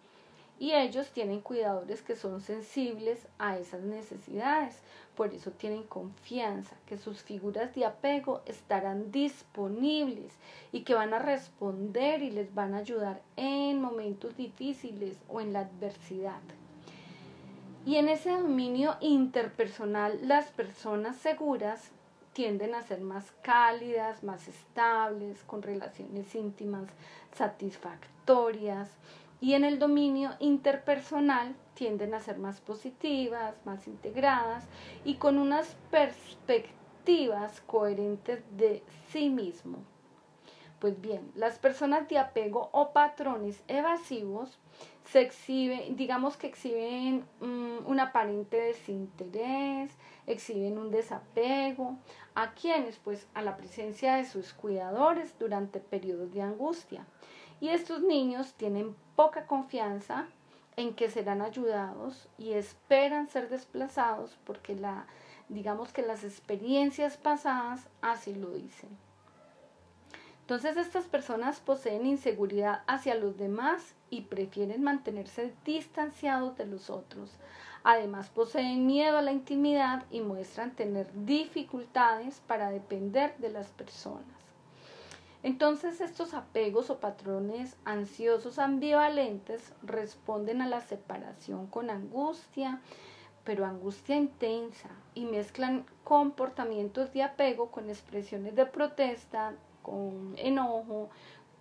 Y 0.59 0.73
ellos 0.73 1.09
tienen 1.09 1.41
cuidadores 1.41 2.03
que 2.03 2.15
son 2.15 2.41
sensibles 2.41 3.27
a 3.39 3.57
esas 3.57 3.81
necesidades. 3.81 4.75
Por 5.15 5.33
eso 5.33 5.49
tienen 5.49 5.81
confianza 5.81 6.75
que 6.85 6.99
sus 6.99 7.23
figuras 7.23 7.73
de 7.73 7.85
apego 7.85 8.43
estarán 8.45 9.11
disponibles 9.11 10.31
y 10.71 10.81
que 10.81 10.93
van 10.93 11.11
a 11.11 11.17
responder 11.17 12.21
y 12.21 12.29
les 12.29 12.53
van 12.53 12.75
a 12.75 12.77
ayudar 12.85 13.19
en 13.35 13.81
momentos 13.81 14.37
difíciles 14.37 15.17
o 15.27 15.41
en 15.41 15.53
la 15.53 15.61
adversidad. 15.61 16.41
Y 17.83 17.95
en 17.95 18.09
ese 18.09 18.29
dominio 18.29 18.95
interpersonal, 19.01 20.19
las 20.21 20.51
personas 20.51 21.15
seguras 21.15 21.89
tienden 22.37 22.75
a 22.75 22.83
ser 22.83 23.01
más 23.01 23.31
cálidas, 23.41 24.23
más 24.23 24.47
estables, 24.47 25.41
con 25.47 25.63
relaciones 25.63 26.35
íntimas 26.35 26.87
satisfactorias 27.35 28.91
y 29.41 29.55
en 29.55 29.63
el 29.63 29.79
dominio 29.79 30.29
interpersonal 30.37 31.55
tienden 31.73 32.13
a 32.13 32.19
ser 32.19 32.37
más 32.37 32.61
positivas, 32.61 33.55
más 33.65 33.87
integradas 33.87 34.65
y 35.03 35.15
con 35.15 35.39
unas 35.39 35.75
perspectivas 35.89 37.59
coherentes 37.61 38.43
de 38.55 38.83
sí 39.09 39.31
mismo. 39.31 39.79
Pues 40.77 41.01
bien, 41.01 41.31
las 41.33 41.57
personas 41.57 42.07
de 42.07 42.19
apego 42.19 42.69
o 42.71 42.93
patrones 42.93 43.63
evasivos 43.67 44.59
se 45.11 45.21
exhiben, 45.21 45.95
digamos 45.95 46.35
que 46.35 46.47
exhiben 46.47 47.25
mm, 47.39 47.85
un 47.85 47.99
aparente 47.99 48.57
desinterés, 48.57 49.91
exhiben 50.25 50.77
un 50.77 50.91
desapego. 50.91 51.97
¿A 52.35 52.51
quienes? 52.53 52.97
Pues 52.97 53.27
a 53.33 53.41
la 53.41 53.55
presencia 53.55 54.15
de 54.15 54.25
sus 54.25 54.53
cuidadores 54.53 55.33
durante 55.39 55.79
periodos 55.79 56.33
de 56.33 56.41
angustia. 56.41 57.05
Y 57.59 57.69
estos 57.69 58.01
niños 58.01 58.53
tienen 58.53 58.95
poca 59.15 59.47
confianza 59.47 60.27
en 60.75 60.93
que 60.93 61.09
serán 61.09 61.41
ayudados 61.41 62.27
y 62.37 62.53
esperan 62.53 63.29
ser 63.29 63.49
desplazados 63.49 64.37
porque 64.43 64.75
la 64.75 65.07
digamos 65.49 65.93
que 65.93 66.01
las 66.01 66.23
experiencias 66.23 67.17
pasadas 67.17 67.87
así 68.01 68.35
lo 68.35 68.49
dicen. 68.51 69.06
Entonces 70.47 70.77
estas 70.77 71.03
personas 71.03 71.59
poseen 71.59 72.05
inseguridad 72.05 72.81
hacia 72.87 73.15
los 73.15 73.37
demás 73.37 73.95
y 74.09 74.21
prefieren 74.21 74.81
mantenerse 74.81 75.53
distanciados 75.65 76.55
de 76.55 76.65
los 76.65 76.89
otros. 76.89 77.31
Además 77.83 78.29
poseen 78.29 78.87
miedo 78.87 79.17
a 79.17 79.21
la 79.21 79.33
intimidad 79.33 80.05
y 80.09 80.21
muestran 80.21 80.73
tener 80.73 81.11
dificultades 81.25 82.39
para 82.47 82.69
depender 82.69 83.35
de 83.39 83.49
las 83.49 83.67
personas. 83.71 84.23
Entonces 85.43 85.99
estos 85.99 86.33
apegos 86.33 86.89
o 86.91 87.01
patrones 87.01 87.75
ansiosos 87.83 88.57
ambivalentes 88.57 89.73
responden 89.83 90.61
a 90.61 90.69
la 90.69 90.79
separación 90.79 91.67
con 91.67 91.89
angustia, 91.89 92.79
pero 93.43 93.65
angustia 93.65 94.15
intensa 94.15 94.91
y 95.13 95.25
mezclan 95.25 95.85
comportamientos 96.05 97.11
de 97.11 97.23
apego 97.23 97.69
con 97.69 97.89
expresiones 97.89 98.55
de 98.55 98.65
protesta, 98.65 99.53
con 99.87 100.35
enojo 100.37 101.09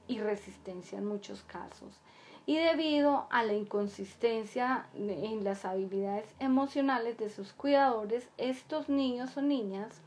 y 0.08 0.18
resistencia 0.18 0.98
en 0.98 1.06
muchos 1.06 1.42
casos. 1.44 2.00
Y 2.44 2.56
debido 2.56 3.26
a 3.30 3.44
la 3.44 3.54
inconsistencia 3.54 4.86
en 4.94 5.44
las 5.44 5.64
habilidades 5.64 6.26
emocionales 6.40 7.18
de 7.18 7.30
sus 7.30 7.52
cuidadores, 7.52 8.28
estos 8.36 8.88
niños 8.88 9.36
o 9.36 9.42
niñas 9.42 10.00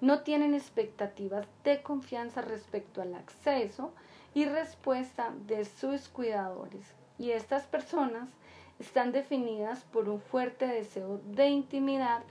no 0.00 0.20
tienen 0.20 0.54
expectativas 0.54 1.46
de 1.64 1.82
confianza 1.82 2.40
respecto 2.40 3.02
al 3.02 3.14
acceso 3.14 3.92
y 4.34 4.46
respuesta 4.46 5.34
de 5.46 5.64
sus 5.64 6.08
cuidadores. 6.08 6.94
Y 7.18 7.32
estas 7.32 7.64
personas 7.64 8.30
están 8.78 9.12
definidas 9.12 9.84
por 9.84 10.08
un 10.08 10.20
fuerte 10.20 10.66
deseo 10.66 11.20
de 11.24 11.48
intimidad 11.48 12.22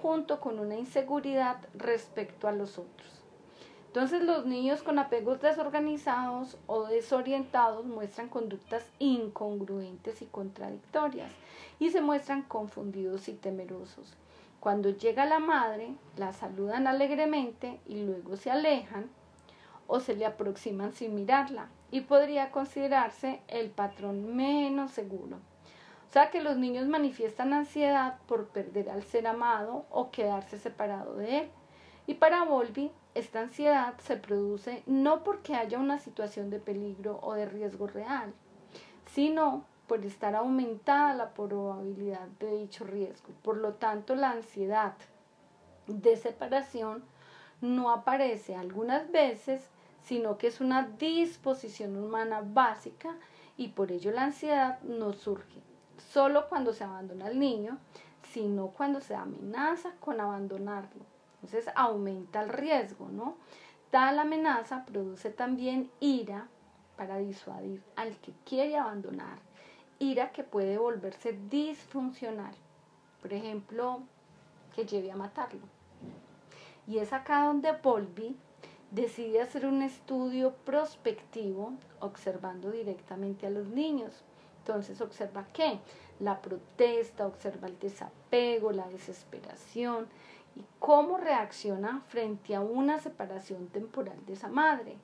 junto 0.00 0.40
con 0.40 0.58
una 0.58 0.76
inseguridad 0.76 1.56
respecto 1.74 2.48
a 2.48 2.52
los 2.52 2.78
otros. 2.78 3.15
Entonces 3.96 4.24
los 4.24 4.44
niños 4.44 4.82
con 4.82 4.98
apegos 4.98 5.40
desorganizados 5.40 6.58
o 6.66 6.84
desorientados 6.84 7.86
muestran 7.86 8.28
conductas 8.28 8.84
incongruentes 8.98 10.20
y 10.20 10.26
contradictorias 10.26 11.32
y 11.78 11.88
se 11.88 12.02
muestran 12.02 12.42
confundidos 12.42 13.26
y 13.28 13.32
temerosos. 13.32 14.12
Cuando 14.60 14.90
llega 14.90 15.24
la 15.24 15.38
madre, 15.38 15.94
la 16.18 16.34
saludan 16.34 16.86
alegremente 16.86 17.80
y 17.86 18.02
luego 18.02 18.36
se 18.36 18.50
alejan 18.50 19.08
o 19.86 19.98
se 19.98 20.14
le 20.14 20.26
aproximan 20.26 20.92
sin 20.92 21.14
mirarla 21.14 21.70
y 21.90 22.02
podría 22.02 22.50
considerarse 22.50 23.40
el 23.48 23.70
patrón 23.70 24.36
menos 24.36 24.90
seguro. 24.90 25.38
O 26.10 26.12
sea 26.12 26.30
que 26.30 26.42
los 26.42 26.58
niños 26.58 26.86
manifiestan 26.86 27.54
ansiedad 27.54 28.18
por 28.28 28.48
perder 28.48 28.90
al 28.90 29.04
ser 29.04 29.26
amado 29.26 29.86
o 29.88 30.10
quedarse 30.10 30.58
separado 30.58 31.14
de 31.14 31.38
él. 31.38 31.50
Y 32.06 32.12
para 32.12 32.44
Volvi, 32.44 32.92
esta 33.16 33.40
ansiedad 33.40 33.94
se 33.98 34.18
produce 34.18 34.82
no 34.86 35.24
porque 35.24 35.54
haya 35.54 35.78
una 35.78 35.98
situación 35.98 36.50
de 36.50 36.60
peligro 36.60 37.18
o 37.22 37.32
de 37.32 37.46
riesgo 37.46 37.86
real, 37.86 38.34
sino 39.06 39.64
por 39.86 40.04
estar 40.04 40.34
aumentada 40.34 41.14
la 41.14 41.30
probabilidad 41.32 42.28
de 42.40 42.58
dicho 42.58 42.84
riesgo. 42.84 43.28
Por 43.42 43.56
lo 43.56 43.74
tanto, 43.74 44.14
la 44.14 44.32
ansiedad 44.32 44.94
de 45.86 46.16
separación 46.16 47.04
no 47.62 47.90
aparece 47.90 48.54
algunas 48.54 49.10
veces, 49.10 49.70
sino 50.02 50.36
que 50.36 50.48
es 50.48 50.60
una 50.60 50.82
disposición 50.98 51.96
humana 51.96 52.42
básica 52.44 53.16
y 53.56 53.68
por 53.68 53.92
ello 53.92 54.10
la 54.10 54.24
ansiedad 54.24 54.78
no 54.82 55.14
surge 55.14 55.62
solo 56.12 56.48
cuando 56.50 56.74
se 56.74 56.84
abandona 56.84 57.26
al 57.26 57.38
niño, 57.38 57.78
sino 58.32 58.68
cuando 58.68 59.00
se 59.00 59.14
amenaza 59.14 59.92
con 60.00 60.20
abandonarlo. 60.20 61.15
Entonces 61.46 61.72
aumenta 61.76 62.42
el 62.42 62.48
riesgo, 62.48 63.08
¿no? 63.08 63.36
Tal 63.90 64.18
amenaza 64.18 64.84
produce 64.84 65.30
también 65.30 65.92
ira 66.00 66.48
para 66.96 67.18
disuadir 67.18 67.84
al 67.94 68.16
que 68.16 68.32
quiere 68.44 68.76
abandonar, 68.76 69.38
ira 70.00 70.32
que 70.32 70.42
puede 70.42 70.76
volverse 70.76 71.38
disfuncional, 71.48 72.52
por 73.22 73.32
ejemplo, 73.32 74.00
que 74.74 74.86
lleve 74.86 75.12
a 75.12 75.16
matarlo. 75.16 75.60
Y 76.88 76.98
es 76.98 77.12
acá 77.12 77.44
donde 77.44 77.70
Volvi 77.70 78.36
decide 78.90 79.40
hacer 79.40 79.66
un 79.66 79.82
estudio 79.82 80.52
prospectivo 80.64 81.74
observando 82.00 82.72
directamente 82.72 83.46
a 83.46 83.50
los 83.50 83.68
niños. 83.68 84.24
Entonces 84.58 85.00
observa 85.00 85.46
qué? 85.52 85.78
La 86.18 86.42
protesta, 86.42 87.24
observa 87.24 87.68
el 87.68 87.78
desapego, 87.78 88.72
la 88.72 88.88
desesperación, 88.88 90.08
y 90.56 90.64
cómo 90.78 91.18
reacciona 91.18 92.00
frente 92.08 92.54
a 92.54 92.60
una 92.60 92.98
separación 92.98 93.68
temporal 93.68 94.16
de 94.26 94.32
esa 94.32 94.48
madre. 94.48 94.96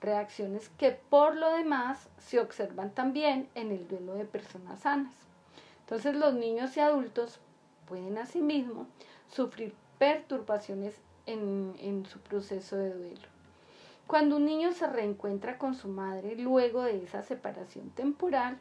Reacciones 0.00 0.68
que 0.78 0.92
por 0.92 1.34
lo 1.34 1.50
demás 1.50 2.08
se 2.18 2.38
observan 2.38 2.90
también 2.90 3.48
en 3.54 3.72
el 3.72 3.88
duelo 3.88 4.14
de 4.14 4.24
personas 4.24 4.80
sanas. 4.80 5.14
Entonces 5.80 6.14
los 6.14 6.34
niños 6.34 6.76
y 6.76 6.80
adultos 6.80 7.40
pueden 7.86 8.18
asimismo 8.18 8.86
sufrir 9.28 9.74
perturbaciones 9.98 10.94
en, 11.26 11.74
en 11.80 12.06
su 12.06 12.20
proceso 12.20 12.76
de 12.76 12.94
duelo. 12.94 13.28
Cuando 14.06 14.36
un 14.36 14.46
niño 14.46 14.72
se 14.72 14.86
reencuentra 14.86 15.58
con 15.58 15.74
su 15.74 15.88
madre 15.88 16.36
luego 16.36 16.82
de 16.82 17.02
esa 17.02 17.22
separación 17.22 17.90
temporal, 17.90 18.58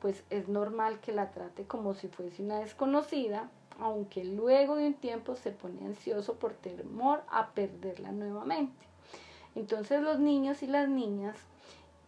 pues 0.00 0.22
es 0.30 0.48
normal 0.48 1.00
que 1.00 1.12
la 1.12 1.30
trate 1.30 1.64
como 1.64 1.94
si 1.94 2.08
fuese 2.08 2.42
una 2.42 2.58
desconocida 2.58 3.50
aunque 3.78 4.24
luego 4.24 4.76
de 4.76 4.86
un 4.86 4.94
tiempo 4.94 5.36
se 5.36 5.50
pone 5.50 5.84
ansioso 5.86 6.34
por 6.34 6.52
temor 6.54 7.22
a 7.30 7.50
perderla 7.50 8.12
nuevamente. 8.12 8.86
Entonces 9.54 10.02
los 10.02 10.18
niños 10.18 10.62
y 10.62 10.66
las 10.66 10.88
niñas 10.88 11.36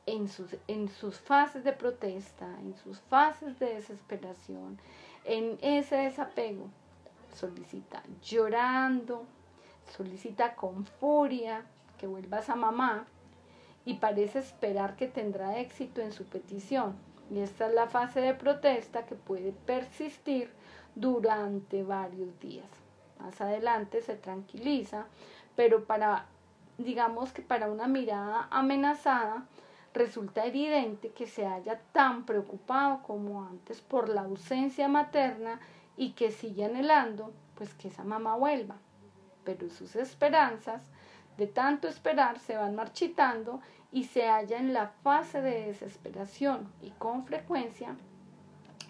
en 0.07 0.29
sus, 0.29 0.57
en 0.69 0.89
sus 0.89 1.19
fases 1.19 1.65
de 1.65 1.73
protesta, 1.73 2.47
en 2.61 2.77
sus 2.77 3.01
fases 3.01 3.59
de 3.59 3.75
desesperación, 3.75 4.79
en 5.25 5.59
ese 5.61 5.97
desapego, 5.97 6.69
solicita 7.35 8.03
llorando, 8.23 9.25
solicita 9.97 10.55
con 10.55 10.85
furia 10.85 11.65
que 11.99 12.07
vuelvas 12.07 12.49
a 12.49 12.57
mamá 12.57 13.07
y 13.85 13.95
parece 13.95 14.39
esperar 14.39 14.97
que 14.97 15.09
tendrá 15.09 15.59
éxito 15.59 16.01
en 16.01 16.13
su 16.13 16.25
petición. 16.25 16.97
Y 17.31 17.41
esta 17.41 17.67
es 17.67 17.75
la 17.75 17.89
fase 17.89 18.21
de 18.21 18.35
protesta 18.35 19.05
que 19.07 19.17
puede 19.17 19.53
persistir 19.53 20.51
durante 20.97 21.85
varios 21.85 22.41
días. 22.41 22.67
Más 23.21 23.41
adelante 23.41 24.03
se 24.03 24.17
tranquiliza, 24.17 25.07
pero 25.55 25.85
para, 25.85 26.27
digamos 26.79 27.33
que 27.33 27.43
para 27.43 27.71
una 27.71 27.87
mirada 27.87 28.49
amenazada, 28.51 29.47
resulta 29.95 30.45
evidente 30.45 31.11
que 31.11 31.27
se 31.27 31.47
haya 31.47 31.81
tan 31.93 32.25
preocupado 32.27 33.03
como 33.03 33.45
antes 33.45 33.81
por 33.81 34.09
la 34.09 34.23
ausencia 34.23 34.89
materna 34.89 35.61
y 35.97 36.13
que 36.13 36.31
sigue 36.31 36.65
anhelando, 36.65 37.33
pues 37.55 37.73
que 37.75 37.89
esa 37.89 38.05
mamá 38.05 38.37
vuelva. 38.37 38.77
Pero 39.45 39.71
sus 39.71 39.97
esperanzas, 39.97 40.83
de 41.37 41.47
tanto 41.47 41.89
esperar, 41.89 42.39
se 42.39 42.57
van 42.57 42.75
marchitando 42.75 43.61
y 43.93 44.05
se 44.05 44.27
halla 44.27 44.59
en 44.59 44.73
la 44.73 44.89
fase 44.89 45.41
de 45.41 45.67
desesperación 45.67 46.73
y 46.83 46.91
con 46.93 47.25
frecuencia 47.25 47.97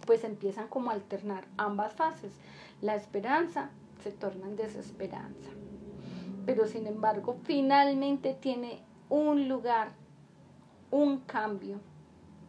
pues 0.06 0.24
empiezan 0.24 0.68
como 0.68 0.90
a 0.90 0.94
alternar 0.94 1.44
ambas 1.56 1.92
fases. 1.94 2.32
La 2.80 2.94
esperanza 2.94 3.70
se 4.02 4.12
torna 4.12 4.46
en 4.46 4.56
desesperanza. 4.56 5.50
Pero 6.46 6.66
sin 6.66 6.86
embargo, 6.86 7.36
finalmente 7.42 8.34
tiene 8.34 8.80
un 9.08 9.48
lugar, 9.48 9.90
un 10.90 11.18
cambio 11.20 11.80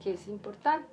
que 0.02 0.14
es 0.14 0.28
importante. 0.28 0.88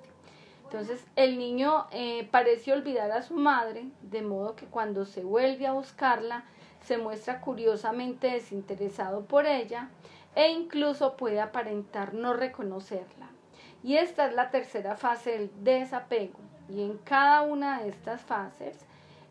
Entonces 0.63 1.05
el 1.15 1.37
niño 1.37 1.85
eh, 1.91 2.27
parece 2.31 2.73
olvidar 2.73 3.11
a 3.11 3.21
su 3.21 3.35
madre, 3.35 3.85
de 4.01 4.23
modo 4.23 4.55
que 4.55 4.65
cuando 4.65 5.05
se 5.05 5.23
vuelve 5.23 5.67
a 5.67 5.73
buscarla, 5.73 6.43
se 6.81 6.97
muestra 6.97 7.41
curiosamente 7.41 8.31
desinteresado 8.31 9.25
por 9.25 9.45
ella 9.45 9.89
e 10.35 10.51
incluso 10.51 11.15
puede 11.15 11.39
aparentar 11.39 12.13
no 12.13 12.33
reconocerla. 12.33 13.29
Y 13.83 13.97
esta 13.97 14.25
es 14.27 14.33
la 14.33 14.49
tercera 14.49 14.95
fase 14.95 15.31
del 15.31 15.51
desapego. 15.63 16.39
Y 16.69 16.81
en 16.81 16.97
cada 16.99 17.41
una 17.41 17.81
de 17.81 17.89
estas 17.89 18.21
fases, 18.21 18.77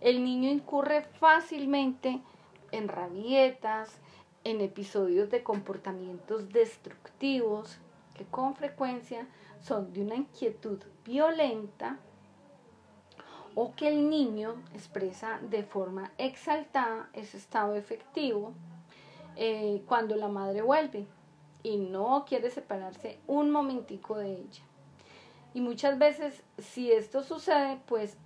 el 0.01 0.25
niño 0.25 0.51
incurre 0.51 1.03
fácilmente 1.03 2.21
en 2.73 2.89
rabietas, 2.89 3.99
en 4.45 4.61
episodios 4.61 5.31
de 5.31 5.43
comportamientos 5.43 6.51
destructivos 6.51 7.79
que 8.15 8.25
con 8.25 8.55
frecuencia 8.55 9.27
son 9.61 9.93
de 9.93 10.03
una 10.03 10.17
inquietud 10.17 10.79
violenta 11.05 11.99
o 13.55 13.75
que 13.75 13.89
el 13.89 14.11
niño 14.11 14.63
expresa 14.75 15.39
de 15.41 15.63
forma 15.63 16.13
exaltada 16.19 17.09
ese 17.13 17.39
estado 17.39 17.75
efectivo 17.75 18.53
eh, 19.37 19.83
cuando 19.87 20.17
la 20.17 20.29
madre 20.29 20.63
vuelve 20.63 21.07
y 21.63 21.79
no 21.79 22.25
quiere 22.29 22.51
separarse 22.51 23.19
un 23.27 23.51
momentico 23.51 24.17
de 24.19 24.33
ella. 24.33 24.63
Y 25.55 25.61
muchas 25.61 25.99
veces, 25.99 26.43
si 26.59 26.93
esto 26.93 27.23
sucede, 27.23 27.81
pues 27.87 28.19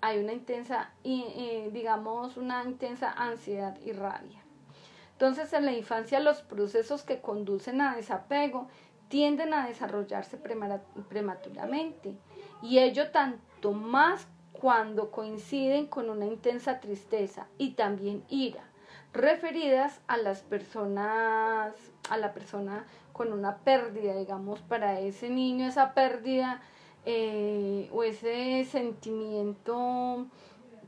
hay 0.00 0.18
una 0.18 0.34
intensa, 0.34 0.90
digamos, 1.02 2.36
una 2.36 2.62
intensa 2.64 3.10
ansiedad 3.10 3.78
y 3.82 3.92
rabia. 3.92 4.42
Entonces, 5.12 5.52
en 5.52 5.64
la 5.64 5.72
infancia 5.72 6.20
los 6.20 6.42
procesos 6.42 7.04
que 7.04 7.20
conducen 7.20 7.80
a 7.80 7.96
desapego 7.96 8.68
tienden 9.08 9.54
a 9.54 9.66
desarrollarse 9.68 10.36
prematuramente 10.36 12.18
y 12.60 12.80
ello 12.80 13.10
tanto 13.12 13.72
más 13.72 14.26
cuando 14.52 15.10
coinciden 15.10 15.86
con 15.86 16.10
una 16.10 16.26
intensa 16.26 16.80
tristeza 16.80 17.46
y 17.56 17.74
también 17.74 18.24
ira, 18.28 18.64
referidas 19.12 20.00
a 20.08 20.16
las 20.16 20.42
personas, 20.42 21.74
a 22.10 22.16
la 22.16 22.32
persona 22.32 22.84
con 23.14 23.32
una 23.32 23.58
pérdida, 23.58 24.14
digamos, 24.16 24.60
para 24.60 25.00
ese 25.00 25.30
niño 25.30 25.68
esa 25.68 25.94
pérdida 25.94 26.60
eh, 27.06 27.88
o 27.92 28.02
ese 28.02 28.64
sentimiento 28.64 30.26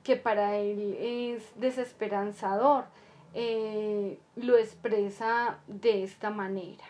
que 0.02 0.16
para 0.16 0.56
él 0.56 0.96
es 1.00 1.42
desesperanzador, 1.54 2.84
eh, 3.32 4.18
lo 4.34 4.58
expresa 4.58 5.60
de 5.68 6.02
esta 6.02 6.30
manera. 6.30 6.84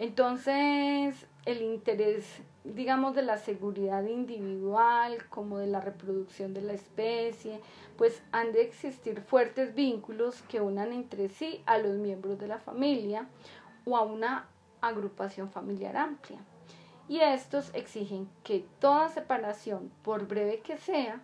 Entonces, 0.00 1.26
el 1.44 1.62
interés, 1.62 2.24
digamos, 2.64 3.14
de 3.14 3.22
la 3.22 3.38
seguridad 3.38 4.04
individual, 4.04 5.28
como 5.28 5.58
de 5.58 5.68
la 5.68 5.80
reproducción 5.80 6.54
de 6.54 6.62
la 6.62 6.72
especie, 6.72 7.60
pues 7.96 8.20
han 8.32 8.52
de 8.52 8.62
existir 8.62 9.20
fuertes 9.20 9.76
vínculos 9.76 10.42
que 10.48 10.60
unan 10.60 10.92
entre 10.92 11.28
sí 11.28 11.62
a 11.66 11.78
los 11.78 11.96
miembros 11.98 12.38
de 12.40 12.48
la 12.48 12.58
familia 12.58 13.28
o 13.84 13.96
a 13.96 14.02
una 14.02 14.48
agrupación 14.88 15.50
familiar 15.50 15.96
amplia. 15.96 16.38
Y 17.08 17.20
estos 17.20 17.72
exigen 17.74 18.28
que 18.42 18.66
toda 18.80 19.08
separación, 19.08 19.92
por 20.02 20.26
breve 20.26 20.60
que 20.60 20.76
sea, 20.76 21.20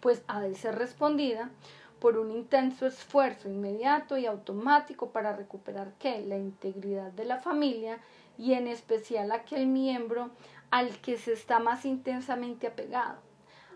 pues 0.00 0.22
ha 0.28 0.40
de 0.40 0.54
ser 0.54 0.76
respondida 0.76 1.50
por 1.98 2.18
un 2.18 2.30
intenso 2.30 2.86
esfuerzo 2.86 3.48
inmediato 3.48 4.18
y 4.18 4.26
automático 4.26 5.10
para 5.10 5.34
recuperar 5.34 5.94
¿qué? 5.98 6.20
la 6.20 6.36
integridad 6.36 7.10
de 7.12 7.24
la 7.24 7.38
familia 7.38 7.98
y 8.36 8.52
en 8.52 8.66
especial 8.66 9.32
aquel 9.32 9.66
miembro 9.66 10.30
al 10.70 11.00
que 11.00 11.16
se 11.16 11.32
está 11.32 11.60
más 11.60 11.86
intensamente 11.86 12.66
apegado. 12.66 13.20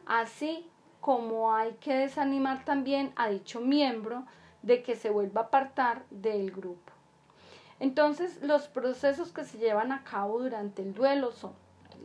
Así 0.04 0.66
como 1.00 1.54
hay 1.54 1.72
que 1.80 1.94
desanimar 1.94 2.64
también 2.64 3.12
a 3.16 3.30
dicho 3.30 3.60
miembro 3.60 4.26
de 4.62 4.82
que 4.82 4.96
se 4.96 5.08
vuelva 5.08 5.42
a 5.42 5.44
apartar 5.44 6.04
del 6.10 6.50
grupo. 6.50 6.97
Entonces, 7.80 8.42
los 8.42 8.68
procesos 8.68 9.32
que 9.32 9.44
se 9.44 9.58
llevan 9.58 9.92
a 9.92 10.02
cabo 10.04 10.40
durante 10.40 10.82
el 10.82 10.94
duelo 10.94 11.32
son 11.32 11.52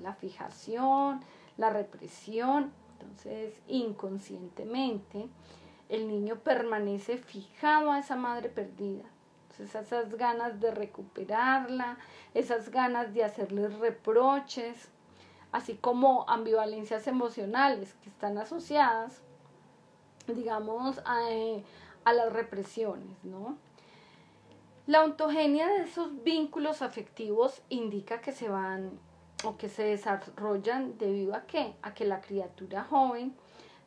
la 0.02 0.14
fijación, 0.14 1.22
la 1.58 1.70
represión, 1.70 2.72
entonces 2.94 3.62
inconscientemente, 3.68 5.28
el 5.90 6.08
niño 6.08 6.38
permanece 6.38 7.18
fijado 7.18 7.92
a 7.92 8.00
esa 8.00 8.16
madre 8.16 8.50
perdida. 8.50 9.04
Entonces 9.50 9.76
esas 9.76 10.16
ganas 10.16 10.60
de 10.60 10.72
recuperarla, 10.72 11.98
esas 12.34 12.70
ganas 12.70 13.14
de 13.14 13.24
hacerle 13.24 13.68
reproches, 13.68 14.90
así 15.52 15.76
como 15.76 16.28
ambivalencias 16.28 17.06
emocionales 17.06 17.94
que 18.02 18.10
están 18.10 18.38
asociadas, 18.40 19.22
digamos, 20.28 21.00
a, 21.06 21.30
eh, 21.30 21.64
a 22.06 22.14
las 22.14 22.34
represiones, 22.34 23.24
¿no? 23.24 23.58
La 24.86 25.02
ontogenia 25.02 25.66
de 25.70 25.84
esos 25.84 26.24
vínculos 26.26 26.82
afectivos 26.82 27.62
indica 27.70 28.20
que 28.20 28.34
se 28.34 28.50
van 28.50 29.00
o 29.46 29.56
que 29.56 29.70
se 29.70 29.84
desarrollan 29.84 30.98
debido 30.98 31.36
a 31.36 31.46
qué? 31.46 31.74
A 31.82 31.94
que 31.94 32.04
la 32.04 32.20
criatura 32.20 32.84
joven 32.84 33.34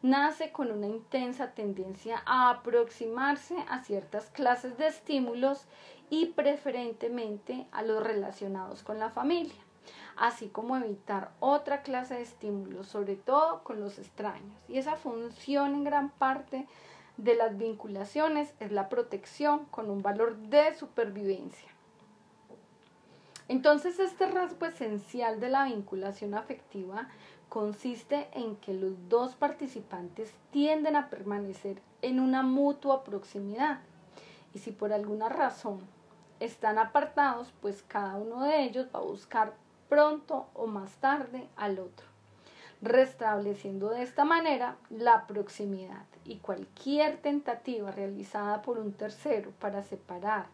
nace 0.00 0.52
con 0.52 0.70
una 0.70 0.86
intensa 0.86 1.50
tendencia 1.50 2.22
a 2.24 2.48
aproximarse 2.48 3.56
a 3.68 3.82
ciertas 3.82 4.30
clases 4.30 4.78
de 4.78 4.86
estímulos 4.86 5.66
y 6.08 6.26
preferentemente 6.26 7.66
a 7.72 7.82
los 7.82 8.02
relacionados 8.02 8.82
con 8.82 8.98
la 8.98 9.10
familia, 9.10 9.60
así 10.16 10.48
como 10.48 10.78
evitar 10.78 11.30
otra 11.40 11.82
clase 11.82 12.14
de 12.14 12.22
estímulos, 12.22 12.86
sobre 12.86 13.16
todo 13.16 13.62
con 13.64 13.80
los 13.80 13.98
extraños. 13.98 14.56
Y 14.66 14.78
esa 14.78 14.96
función 14.96 15.74
en 15.74 15.84
gran 15.84 16.08
parte 16.08 16.66
de 17.16 17.34
las 17.34 17.56
vinculaciones 17.56 18.52
es 18.60 18.72
la 18.72 18.88
protección 18.88 19.64
con 19.66 19.90
un 19.90 20.02
valor 20.02 20.36
de 20.36 20.74
supervivencia. 20.74 21.68
Entonces 23.48 23.98
este 24.00 24.26
rasgo 24.26 24.66
esencial 24.66 25.40
de 25.40 25.48
la 25.48 25.64
vinculación 25.64 26.34
afectiva 26.34 27.08
consiste 27.48 28.28
en 28.32 28.56
que 28.56 28.74
los 28.74 29.08
dos 29.08 29.34
participantes 29.34 30.34
tienden 30.50 30.96
a 30.96 31.08
permanecer 31.08 31.80
en 32.02 32.20
una 32.20 32.42
mutua 32.42 33.04
proximidad 33.04 33.80
y 34.52 34.58
si 34.58 34.72
por 34.72 34.92
alguna 34.92 35.28
razón 35.28 35.80
están 36.40 36.78
apartados, 36.78 37.52
pues 37.62 37.82
cada 37.82 38.16
uno 38.16 38.42
de 38.42 38.64
ellos 38.64 38.88
va 38.94 38.98
a 38.98 39.02
buscar 39.02 39.54
pronto 39.88 40.48
o 40.54 40.66
más 40.66 40.96
tarde 40.96 41.48
al 41.56 41.78
otro, 41.78 42.06
restableciendo 42.82 43.90
de 43.90 44.02
esta 44.02 44.24
manera 44.24 44.76
la 44.90 45.26
proximidad 45.26 46.04
y 46.26 46.36
cualquier 46.36 47.18
tentativa 47.18 47.90
realizada 47.90 48.62
por 48.62 48.78
un 48.78 48.92
tercero 48.92 49.52
para 49.58 49.82
separar 49.82 50.46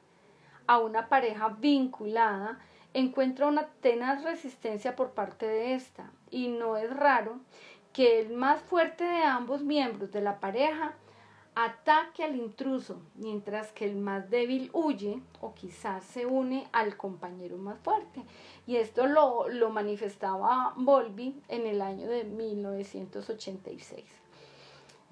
a 0.66 0.78
una 0.78 1.08
pareja 1.08 1.48
vinculada 1.48 2.58
encuentra 2.94 3.46
una 3.46 3.66
tenaz 3.80 4.22
resistencia 4.22 4.94
por 4.96 5.10
parte 5.10 5.46
de 5.46 5.74
esta 5.74 6.10
y 6.30 6.48
no 6.48 6.76
es 6.76 6.94
raro 6.94 7.40
que 7.92 8.20
el 8.20 8.34
más 8.34 8.60
fuerte 8.62 9.04
de 9.04 9.22
ambos 9.22 9.62
miembros 9.62 10.12
de 10.12 10.20
la 10.20 10.40
pareja 10.40 10.94
ataque 11.54 12.24
al 12.24 12.36
intruso, 12.36 13.02
mientras 13.14 13.72
que 13.72 13.84
el 13.84 13.96
más 13.96 14.30
débil 14.30 14.70
huye 14.72 15.20
o 15.40 15.52
quizás 15.54 16.02
se 16.04 16.24
une 16.24 16.66
al 16.72 16.96
compañero 16.96 17.58
más 17.58 17.78
fuerte. 17.80 18.22
Y 18.66 18.76
esto 18.76 19.06
lo, 19.06 19.48
lo 19.48 19.68
manifestaba 19.68 20.72
Volby 20.76 21.42
en 21.48 21.66
el 21.66 21.82
año 21.82 22.08
de 22.08 22.24
1986. 22.24 24.21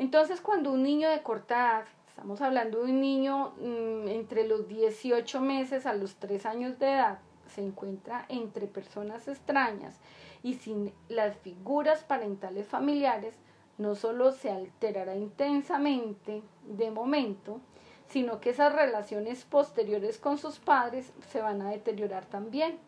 Entonces, 0.00 0.40
cuando 0.40 0.72
un 0.72 0.82
niño 0.82 1.10
de 1.10 1.22
corta 1.22 1.56
edad, 1.56 1.84
estamos 2.08 2.40
hablando 2.40 2.78
de 2.78 2.84
un 2.84 3.02
niño 3.02 3.52
mm, 3.60 4.08
entre 4.08 4.48
los 4.48 4.66
18 4.66 5.42
meses 5.42 5.84
a 5.84 5.92
los 5.92 6.14
3 6.14 6.46
años 6.46 6.78
de 6.78 6.90
edad, 6.90 7.18
se 7.54 7.60
encuentra 7.60 8.24
entre 8.30 8.66
personas 8.66 9.28
extrañas 9.28 10.00
y 10.42 10.54
sin 10.54 10.94
las 11.10 11.36
figuras 11.36 12.02
parentales 12.02 12.66
familiares, 12.66 13.34
no 13.76 13.94
solo 13.94 14.32
se 14.32 14.50
alterará 14.50 15.16
intensamente 15.16 16.42
de 16.64 16.90
momento, 16.90 17.60
sino 18.08 18.40
que 18.40 18.50
esas 18.50 18.72
relaciones 18.72 19.44
posteriores 19.44 20.16
con 20.16 20.38
sus 20.38 20.60
padres 20.60 21.12
se 21.28 21.42
van 21.42 21.60
a 21.60 21.68
deteriorar 21.68 22.24
también, 22.24 22.78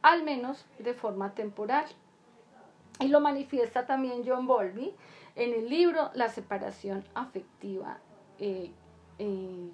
al 0.00 0.22
menos 0.22 0.64
de 0.78 0.94
forma 0.94 1.34
temporal. 1.34 1.84
Y 3.00 3.08
lo 3.08 3.20
manifiesta 3.20 3.84
también 3.84 4.22
John 4.26 4.46
Bowlby 4.46 4.94
en 5.38 5.54
el 5.54 5.70
libro 5.70 6.10
La 6.14 6.28
separación 6.28 7.04
afectiva 7.14 7.98
eh, 8.40 8.72
eh, 9.20 9.70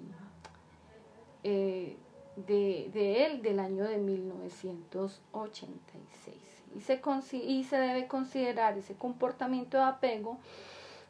eh, 1.43 1.97
de, 2.35 2.91
de, 2.93 3.25
él 3.25 3.41
del 3.41 3.59
año 3.59 3.85
de 3.85 3.97
1986. 3.97 6.35
Y 6.75 6.81
se, 6.81 7.01
y 7.37 7.63
se 7.63 7.77
debe 7.77 8.05
considerar 8.07 8.77
ese 8.77 8.93
comportamiento 8.95 9.77
de 9.77 9.83
apego 9.83 10.37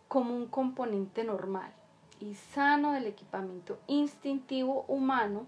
como 0.08 0.34
un 0.34 0.48
componente 0.48 1.26
normal 1.26 1.74
y 2.22 2.36
sano 2.36 2.94
del 2.94 3.08
equipamiento 3.08 3.78
instintivo 3.88 4.86
humano 4.88 5.48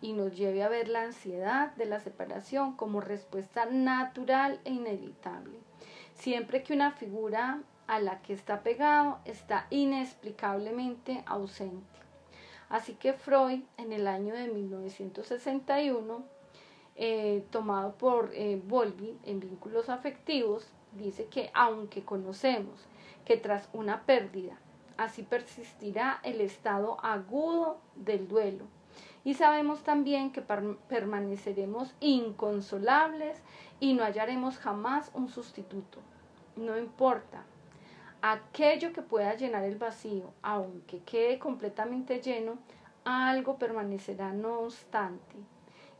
y 0.00 0.14
nos 0.14 0.34
lleve 0.34 0.62
a 0.62 0.70
ver 0.70 0.88
la 0.88 1.02
ansiedad 1.02 1.74
de 1.74 1.84
la 1.84 2.00
separación 2.00 2.74
como 2.74 3.02
respuesta 3.02 3.66
natural 3.66 4.60
e 4.64 4.72
inevitable, 4.72 5.58
siempre 6.14 6.62
que 6.62 6.72
una 6.72 6.92
figura 6.92 7.60
a 7.90 7.98
la 7.98 8.22
que 8.22 8.32
está 8.32 8.62
pegado 8.62 9.18
está 9.24 9.66
inexplicablemente 9.68 11.24
ausente. 11.26 11.98
Así 12.68 12.94
que 12.94 13.14
Freud 13.14 13.62
en 13.78 13.92
el 13.92 14.06
año 14.06 14.32
de 14.32 14.46
1961, 14.46 16.22
eh, 16.94 17.44
tomado 17.50 17.94
por 17.94 18.30
eh, 18.32 18.62
en 19.24 19.40
vínculos 19.40 19.88
afectivos, 19.88 20.68
dice 20.92 21.26
que 21.26 21.50
aunque 21.52 22.04
conocemos 22.04 22.86
que 23.24 23.36
tras 23.36 23.68
una 23.72 24.02
pérdida, 24.02 24.56
así 24.96 25.24
persistirá 25.24 26.20
el 26.22 26.40
estado 26.40 26.96
agudo 27.04 27.80
del 27.96 28.28
duelo, 28.28 28.66
y 29.24 29.34
sabemos 29.34 29.82
también 29.82 30.30
que 30.30 30.42
permaneceremos 30.42 31.92
inconsolables 31.98 33.42
y 33.80 33.94
no 33.94 34.04
hallaremos 34.04 34.58
jamás 34.58 35.10
un 35.12 35.28
sustituto. 35.28 35.98
No 36.54 36.78
importa, 36.78 37.44
aquello 38.22 38.92
que 38.92 39.02
pueda 39.02 39.34
llenar 39.34 39.64
el 39.64 39.76
vacío, 39.76 40.32
aunque 40.42 41.00
quede 41.00 41.38
completamente 41.38 42.20
lleno, 42.20 42.58
algo 43.04 43.58
permanecerá 43.58 44.32
no 44.32 44.60
obstante. 44.60 45.36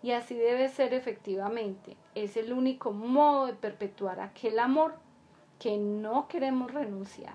Y 0.03 0.12
así 0.12 0.35
debe 0.35 0.68
ser 0.68 0.95
efectivamente. 0.95 1.97
Es 2.14 2.37
el 2.37 2.53
único 2.53 2.93
modo 2.93 3.47
de 3.47 3.55
perpetuar 3.55 4.21
aquel 4.21 4.59
amor 4.59 4.95
que 5.59 5.77
no 5.77 6.29
queremos 6.29 6.73
renunciar. 6.73 7.35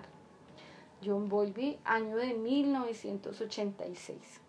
John 1.04 1.28
Bowlby, 1.28 1.78
año 1.84 2.16
de 2.16 2.34
1986. 2.34 4.40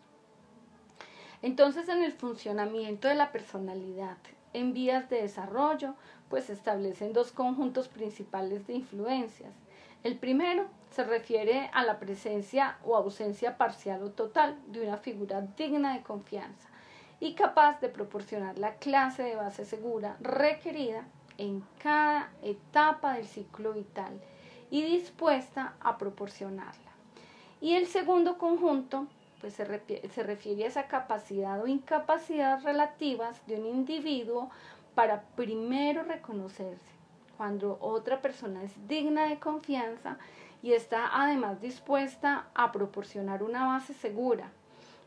Entonces, 1.43 1.87
en 1.89 2.03
el 2.03 2.13
funcionamiento 2.13 3.07
de 3.07 3.15
la 3.15 3.31
personalidad 3.31 4.17
en 4.53 4.73
vías 4.73 5.09
de 5.09 5.21
desarrollo, 5.21 5.93
pues 6.29 6.45
se 6.45 6.53
establecen 6.53 7.13
dos 7.13 7.31
conjuntos 7.31 7.87
principales 7.87 8.65
de 8.65 8.73
influencias. 8.73 9.53
El 10.03 10.17
primero 10.17 10.67
se 10.91 11.03
refiere 11.03 11.69
a 11.73 11.83
la 11.83 11.99
presencia 11.99 12.77
o 12.85 12.95
ausencia 12.95 13.57
parcial 13.57 14.03
o 14.03 14.11
total 14.11 14.57
de 14.67 14.87
una 14.87 14.97
figura 14.97 15.41
digna 15.41 15.93
de 15.93 16.03
confianza 16.03 16.69
y 17.19 17.33
capaz 17.33 17.81
de 17.81 17.89
proporcionar 17.89 18.57
la 18.57 18.75
clase 18.75 19.23
de 19.23 19.35
base 19.35 19.65
segura 19.65 20.17
requerida 20.19 21.05
en 21.37 21.63
cada 21.79 22.31
etapa 22.41 23.13
del 23.13 23.27
ciclo 23.27 23.73
vital 23.73 24.19
y 24.69 24.83
dispuesta 24.83 25.75
a 25.79 25.97
proporcionarla. 25.97 26.91
Y 27.61 27.73
el 27.73 27.87
segundo 27.87 28.37
conjunto 28.37 29.07
pues 29.41 29.53
se, 29.53 29.65
refiere 29.65 30.63
a 30.63 30.67
esa 30.67 30.87
capacidad 30.87 31.61
o 31.61 31.67
incapacidad 31.67 32.63
relativas 32.63 33.45
de 33.45 33.55
un 33.59 33.65
individuo 33.67 34.49
para 34.95 35.21
primero 35.35 36.03
reconocerse 36.03 36.96
cuando 37.37 37.77
otra 37.79 38.21
persona 38.21 38.63
es 38.63 38.87
digna 38.87 39.27
de 39.27 39.39
confianza 39.39 40.17
y 40.63 40.73
está 40.73 41.09
además 41.13 41.61
dispuesta 41.61 42.47
a 42.55 42.71
proporcionar 42.71 43.43
una 43.43 43.65
base 43.65 43.93
segura. 43.93 44.51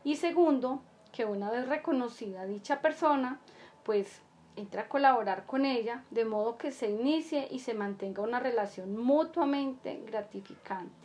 Y 0.03 0.15
segundo, 0.15 0.81
que 1.11 1.25
una 1.25 1.51
vez 1.51 1.67
reconocida 1.67 2.45
dicha 2.45 2.81
persona, 2.81 3.39
pues 3.83 4.21
entra 4.55 4.83
a 4.83 4.89
colaborar 4.89 5.45
con 5.45 5.65
ella 5.65 6.03
de 6.09 6.25
modo 6.25 6.57
que 6.57 6.71
se 6.71 6.89
inicie 6.89 7.47
y 7.51 7.59
se 7.59 7.73
mantenga 7.73 8.21
una 8.21 8.39
relación 8.39 8.97
mutuamente 8.97 10.01
gratificante. 10.05 11.01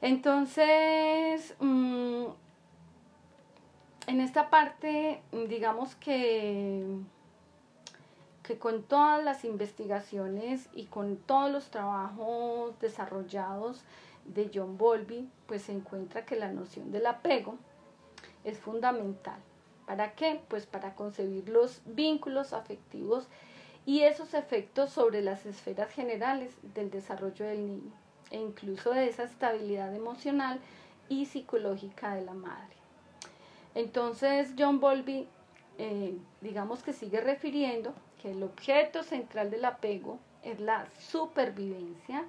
Entonces, 0.00 1.54
mm, 1.58 2.26
en 4.06 4.20
esta 4.20 4.50
parte, 4.50 5.22
digamos 5.48 5.94
que, 5.96 6.84
que 8.46 8.58
con 8.58 8.84
todas 8.84 9.24
las 9.24 9.44
investigaciones 9.44 10.68
y 10.72 10.84
con 10.84 11.16
todos 11.16 11.50
los 11.50 11.68
trabajos 11.70 12.78
desarrollados 12.78 13.82
de 14.24 14.50
John 14.54 14.78
Bowlby, 14.78 15.28
pues 15.46 15.62
se 15.62 15.72
encuentra 15.72 16.24
que 16.24 16.36
la 16.36 16.52
noción 16.52 16.92
del 16.92 17.06
apego 17.06 17.56
es 18.44 18.58
fundamental. 18.58 19.40
¿Para 19.84 20.14
qué? 20.14 20.40
Pues 20.48 20.64
para 20.64 20.94
concebir 20.94 21.48
los 21.48 21.82
vínculos 21.86 22.52
afectivos 22.52 23.26
y 23.84 24.02
esos 24.02 24.32
efectos 24.32 24.90
sobre 24.90 25.22
las 25.22 25.44
esferas 25.44 25.90
generales 25.90 26.52
del 26.74 26.90
desarrollo 26.90 27.44
del 27.44 27.66
niño 27.66 27.92
e 28.30 28.38
incluso 28.38 28.90
de 28.90 29.08
esa 29.08 29.24
estabilidad 29.24 29.92
emocional 29.94 30.60
y 31.08 31.26
psicológica 31.26 32.14
de 32.14 32.24
la 32.24 32.34
madre. 32.34 32.76
Entonces 33.74 34.54
John 34.56 34.78
Bowlby, 34.78 35.28
eh, 35.78 36.16
digamos 36.40 36.84
que 36.84 36.92
sigue 36.92 37.20
refiriendo 37.20 37.92
que 38.26 38.32
el 38.32 38.42
objeto 38.42 39.04
central 39.04 39.52
del 39.52 39.64
apego 39.64 40.18
es 40.42 40.58
la 40.58 40.88
supervivencia 40.98 42.24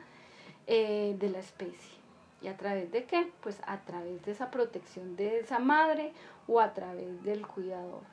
eh, 0.67 1.15
de 1.17 1.29
la 1.31 1.39
especie. 1.39 1.97
¿Y 2.39 2.49
a 2.49 2.55
través 2.55 2.91
de 2.91 3.05
qué? 3.05 3.31
Pues 3.41 3.59
a 3.65 3.79
través 3.79 4.23
de 4.23 4.31
esa 4.31 4.51
protección 4.51 5.15
de 5.15 5.39
esa 5.39 5.57
madre 5.57 6.13
o 6.47 6.59
a 6.59 6.75
través 6.75 7.23
del 7.23 7.47
cuidador. 7.47 8.03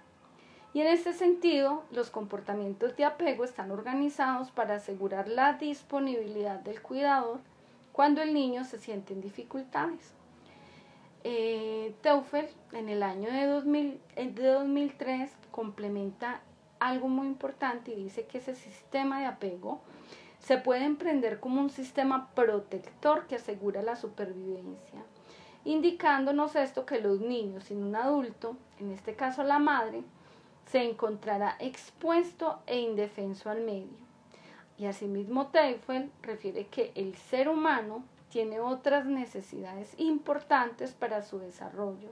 Y 0.72 0.80
en 0.80 0.86
este 0.86 1.12
sentido, 1.12 1.84
los 1.90 2.08
comportamientos 2.08 2.96
de 2.96 3.04
apego 3.04 3.44
están 3.44 3.70
organizados 3.70 4.50
para 4.50 4.76
asegurar 4.76 5.28
la 5.28 5.52
disponibilidad 5.52 6.60
del 6.60 6.80
cuidador 6.80 7.40
cuando 7.92 8.22
el 8.22 8.32
niño 8.32 8.64
se 8.64 8.78
siente 8.78 9.12
en 9.12 9.20
dificultades. 9.20 10.14
Eh, 11.22 11.94
Teufel 12.00 12.48
en 12.72 12.88
el 12.88 13.02
año 13.02 13.30
de, 13.30 13.44
2000, 13.44 14.00
eh, 14.16 14.30
de 14.30 14.46
2003 14.46 15.30
complementa 15.50 16.40
algo 16.84 17.08
muy 17.08 17.26
importante 17.26 17.92
y 17.92 17.96
dice 17.96 18.26
que 18.26 18.38
ese 18.38 18.54
sistema 18.54 19.20
de 19.20 19.26
apego 19.26 19.80
se 20.38 20.58
puede 20.58 20.84
emprender 20.84 21.40
como 21.40 21.60
un 21.60 21.70
sistema 21.70 22.28
protector 22.34 23.26
que 23.26 23.36
asegura 23.36 23.80
la 23.80 23.96
supervivencia, 23.96 25.02
indicándonos 25.64 26.54
esto 26.56 26.84
que 26.84 27.00
los 27.00 27.20
niños 27.20 27.64
sin 27.64 27.82
un 27.82 27.96
adulto, 27.96 28.56
en 28.78 28.90
este 28.90 29.14
caso 29.14 29.42
la 29.42 29.58
madre, 29.58 30.02
se 30.66 30.82
encontrará 30.82 31.56
expuesto 31.58 32.60
e 32.66 32.78
indefenso 32.80 33.48
al 33.48 33.62
medio. 33.62 34.04
Y 34.76 34.86
asimismo 34.86 35.46
Teufel 35.46 36.10
refiere 36.22 36.66
que 36.66 36.92
el 36.94 37.14
ser 37.16 37.48
humano 37.48 38.04
tiene 38.28 38.60
otras 38.60 39.06
necesidades 39.06 39.94
importantes 39.96 40.92
para 40.92 41.22
su 41.22 41.38
desarrollo 41.38 42.10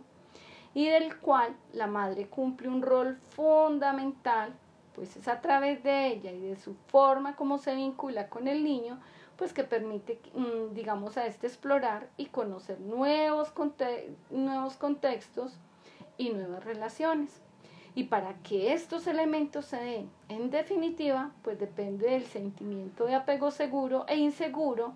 y 0.74 0.88
del 0.88 1.18
cual 1.18 1.54
la 1.72 1.86
madre 1.86 2.26
cumple 2.28 2.68
un 2.68 2.82
rol 2.82 3.18
fundamental, 3.30 4.54
pues 4.94 5.16
es 5.16 5.28
a 5.28 5.40
través 5.40 5.82
de 5.82 6.08
ella 6.08 6.32
y 6.32 6.40
de 6.40 6.56
su 6.56 6.74
forma 6.88 7.36
como 7.36 7.58
se 7.58 7.74
vincula 7.74 8.28
con 8.28 8.48
el 8.48 8.64
niño, 8.64 9.00
pues 9.36 9.52
que 9.52 9.64
permite, 9.64 10.20
mm, 10.34 10.74
digamos, 10.74 11.16
a 11.16 11.26
este 11.26 11.46
explorar 11.46 12.08
y 12.16 12.26
conocer 12.26 12.80
nuevos, 12.80 13.52
nuevos 14.30 14.76
contextos 14.76 15.58
y 16.18 16.30
nuevas 16.30 16.64
relaciones. 16.64 17.40
Y 17.94 18.04
para 18.04 18.34
que 18.42 18.72
estos 18.72 19.06
elementos 19.06 19.66
se 19.66 19.76
den, 19.76 20.10
en 20.28 20.50
definitiva, 20.50 21.32
pues 21.42 21.58
depende 21.58 22.10
del 22.10 22.24
sentimiento 22.24 23.04
de 23.04 23.14
apego 23.14 23.50
seguro 23.50 24.06
e 24.08 24.16
inseguro 24.16 24.94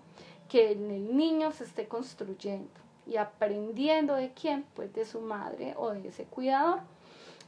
que 0.49 0.71
en 0.71 0.89
el 0.89 1.15
niño 1.15 1.51
se 1.51 1.65
esté 1.65 1.87
construyendo 1.87 2.69
y 3.05 3.17
aprendiendo 3.17 4.15
de 4.15 4.31
quién, 4.31 4.65
pues 4.75 4.93
de 4.93 5.05
su 5.05 5.21
madre 5.21 5.73
o 5.77 5.91
de 5.91 6.07
ese 6.07 6.25
cuidador, 6.25 6.81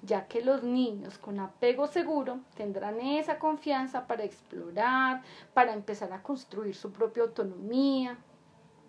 ya 0.01 0.27
que 0.27 0.41
los 0.41 0.63
niños 0.63 1.17
con 1.17 1.39
apego 1.39 1.87
seguro 1.87 2.39
tendrán 2.55 2.99
esa 3.01 3.39
confianza 3.39 4.07
para 4.07 4.23
explorar, 4.23 5.23
para 5.53 5.73
empezar 5.73 6.13
a 6.13 6.23
construir 6.23 6.75
su 6.75 6.91
propia 6.91 7.23
autonomía, 7.23 8.17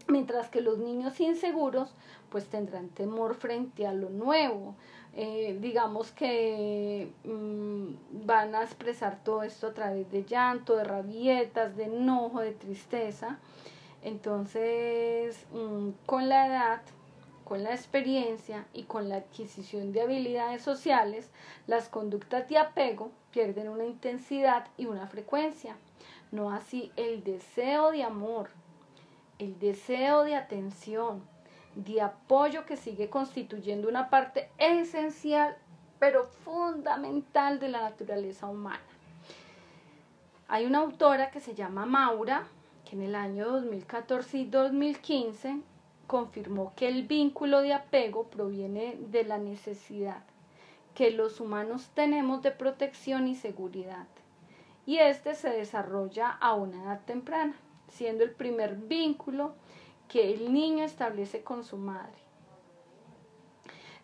mientras 0.08 0.48
que 0.48 0.60
los 0.60 0.78
niños 0.78 1.20
inseguros 1.20 1.94
pues 2.30 2.46
tendrán 2.46 2.88
temor 2.88 3.34
frente 3.34 3.86
a 3.86 3.92
lo 3.92 4.10
nuevo, 4.10 4.74
eh, 5.14 5.58
digamos 5.60 6.12
que 6.12 7.12
mm, 7.24 8.26
van 8.26 8.54
a 8.54 8.62
expresar 8.62 9.22
todo 9.24 9.42
esto 9.42 9.68
a 9.68 9.74
través 9.74 10.10
de 10.12 10.24
llanto, 10.24 10.76
de 10.76 10.84
rabietas, 10.84 11.76
de 11.76 11.84
enojo, 11.84 12.40
de 12.40 12.52
tristeza. 12.52 13.38
Entonces, 14.02 15.46
mm, 15.52 15.90
con 16.06 16.28
la 16.28 16.46
edad, 16.46 16.82
con 17.50 17.64
la 17.64 17.74
experiencia 17.74 18.64
y 18.72 18.84
con 18.84 19.08
la 19.08 19.16
adquisición 19.16 19.90
de 19.90 20.02
habilidades 20.02 20.62
sociales, 20.62 21.32
las 21.66 21.88
conductas 21.88 22.48
de 22.48 22.58
apego 22.58 23.10
pierden 23.32 23.68
una 23.68 23.86
intensidad 23.86 24.68
y 24.76 24.86
una 24.86 25.08
frecuencia. 25.08 25.74
No 26.30 26.52
así 26.52 26.92
el 26.94 27.24
deseo 27.24 27.90
de 27.90 28.04
amor, 28.04 28.50
el 29.40 29.58
deseo 29.58 30.22
de 30.22 30.36
atención, 30.36 31.24
de 31.74 32.00
apoyo 32.00 32.66
que 32.66 32.76
sigue 32.76 33.10
constituyendo 33.10 33.88
una 33.88 34.10
parte 34.10 34.48
esencial 34.58 35.56
pero 35.98 36.26
fundamental 36.44 37.58
de 37.58 37.68
la 37.68 37.80
naturaleza 37.80 38.46
humana. 38.46 38.78
Hay 40.46 40.66
una 40.66 40.78
autora 40.78 41.32
que 41.32 41.40
se 41.40 41.56
llama 41.56 41.84
Maura, 41.84 42.44
que 42.88 42.94
en 42.94 43.02
el 43.02 43.16
año 43.16 43.48
2014 43.48 44.38
y 44.38 44.44
2015 44.44 45.62
confirmó 46.10 46.72
que 46.74 46.88
el 46.88 47.06
vínculo 47.06 47.60
de 47.60 47.72
apego 47.72 48.24
proviene 48.24 48.96
de 48.98 49.22
la 49.22 49.38
necesidad 49.38 50.24
que 50.92 51.12
los 51.12 51.38
humanos 51.38 51.92
tenemos 51.94 52.42
de 52.42 52.50
protección 52.50 53.28
y 53.28 53.36
seguridad, 53.36 54.08
y 54.86 54.98
este 54.98 55.36
se 55.36 55.50
desarrolla 55.50 56.30
a 56.30 56.54
una 56.54 56.82
edad 56.82 57.00
temprana, 57.04 57.54
siendo 57.86 58.24
el 58.24 58.32
primer 58.32 58.74
vínculo 58.74 59.54
que 60.08 60.34
el 60.34 60.52
niño 60.52 60.82
establece 60.82 61.44
con 61.44 61.62
su 61.62 61.76
madre. 61.76 62.18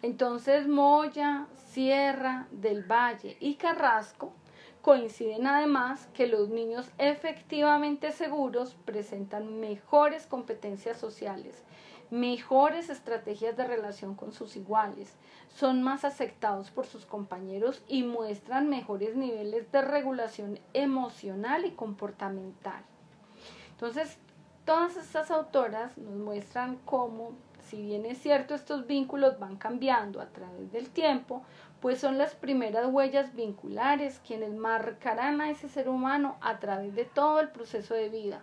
Entonces 0.00 0.68
Moya, 0.68 1.48
Sierra 1.56 2.46
del 2.52 2.84
Valle 2.84 3.36
y 3.40 3.56
Carrasco 3.56 4.32
coinciden 4.80 5.48
además 5.48 6.08
que 6.14 6.28
los 6.28 6.50
niños 6.50 6.88
efectivamente 6.98 8.12
seguros 8.12 8.76
presentan 8.84 9.58
mejores 9.58 10.28
competencias 10.28 11.00
sociales, 11.00 11.64
mejores 12.10 12.90
estrategias 12.90 13.56
de 13.56 13.66
relación 13.66 14.14
con 14.14 14.32
sus 14.32 14.56
iguales, 14.56 15.12
son 15.48 15.82
más 15.82 16.04
aceptados 16.04 16.70
por 16.70 16.86
sus 16.86 17.06
compañeros 17.06 17.82
y 17.88 18.02
muestran 18.02 18.68
mejores 18.68 19.16
niveles 19.16 19.70
de 19.72 19.82
regulación 19.82 20.58
emocional 20.72 21.64
y 21.64 21.72
comportamental. 21.72 22.82
Entonces, 23.72 24.18
Todas 24.66 24.96
estas 24.96 25.30
autoras 25.30 25.96
nos 25.96 26.16
muestran 26.16 26.80
cómo, 26.84 27.36
si 27.60 27.80
bien 27.80 28.04
es 28.04 28.18
cierto, 28.18 28.52
estos 28.52 28.88
vínculos 28.88 29.38
van 29.38 29.54
cambiando 29.54 30.20
a 30.20 30.26
través 30.26 30.72
del 30.72 30.90
tiempo, 30.90 31.44
pues 31.80 32.00
son 32.00 32.18
las 32.18 32.34
primeras 32.34 32.86
huellas 32.86 33.32
vinculares 33.36 34.20
quienes 34.26 34.52
marcarán 34.52 35.40
a 35.40 35.50
ese 35.50 35.68
ser 35.68 35.88
humano 35.88 36.36
a 36.40 36.58
través 36.58 36.96
de 36.96 37.04
todo 37.04 37.38
el 37.38 37.50
proceso 37.50 37.94
de 37.94 38.08
vida, 38.08 38.42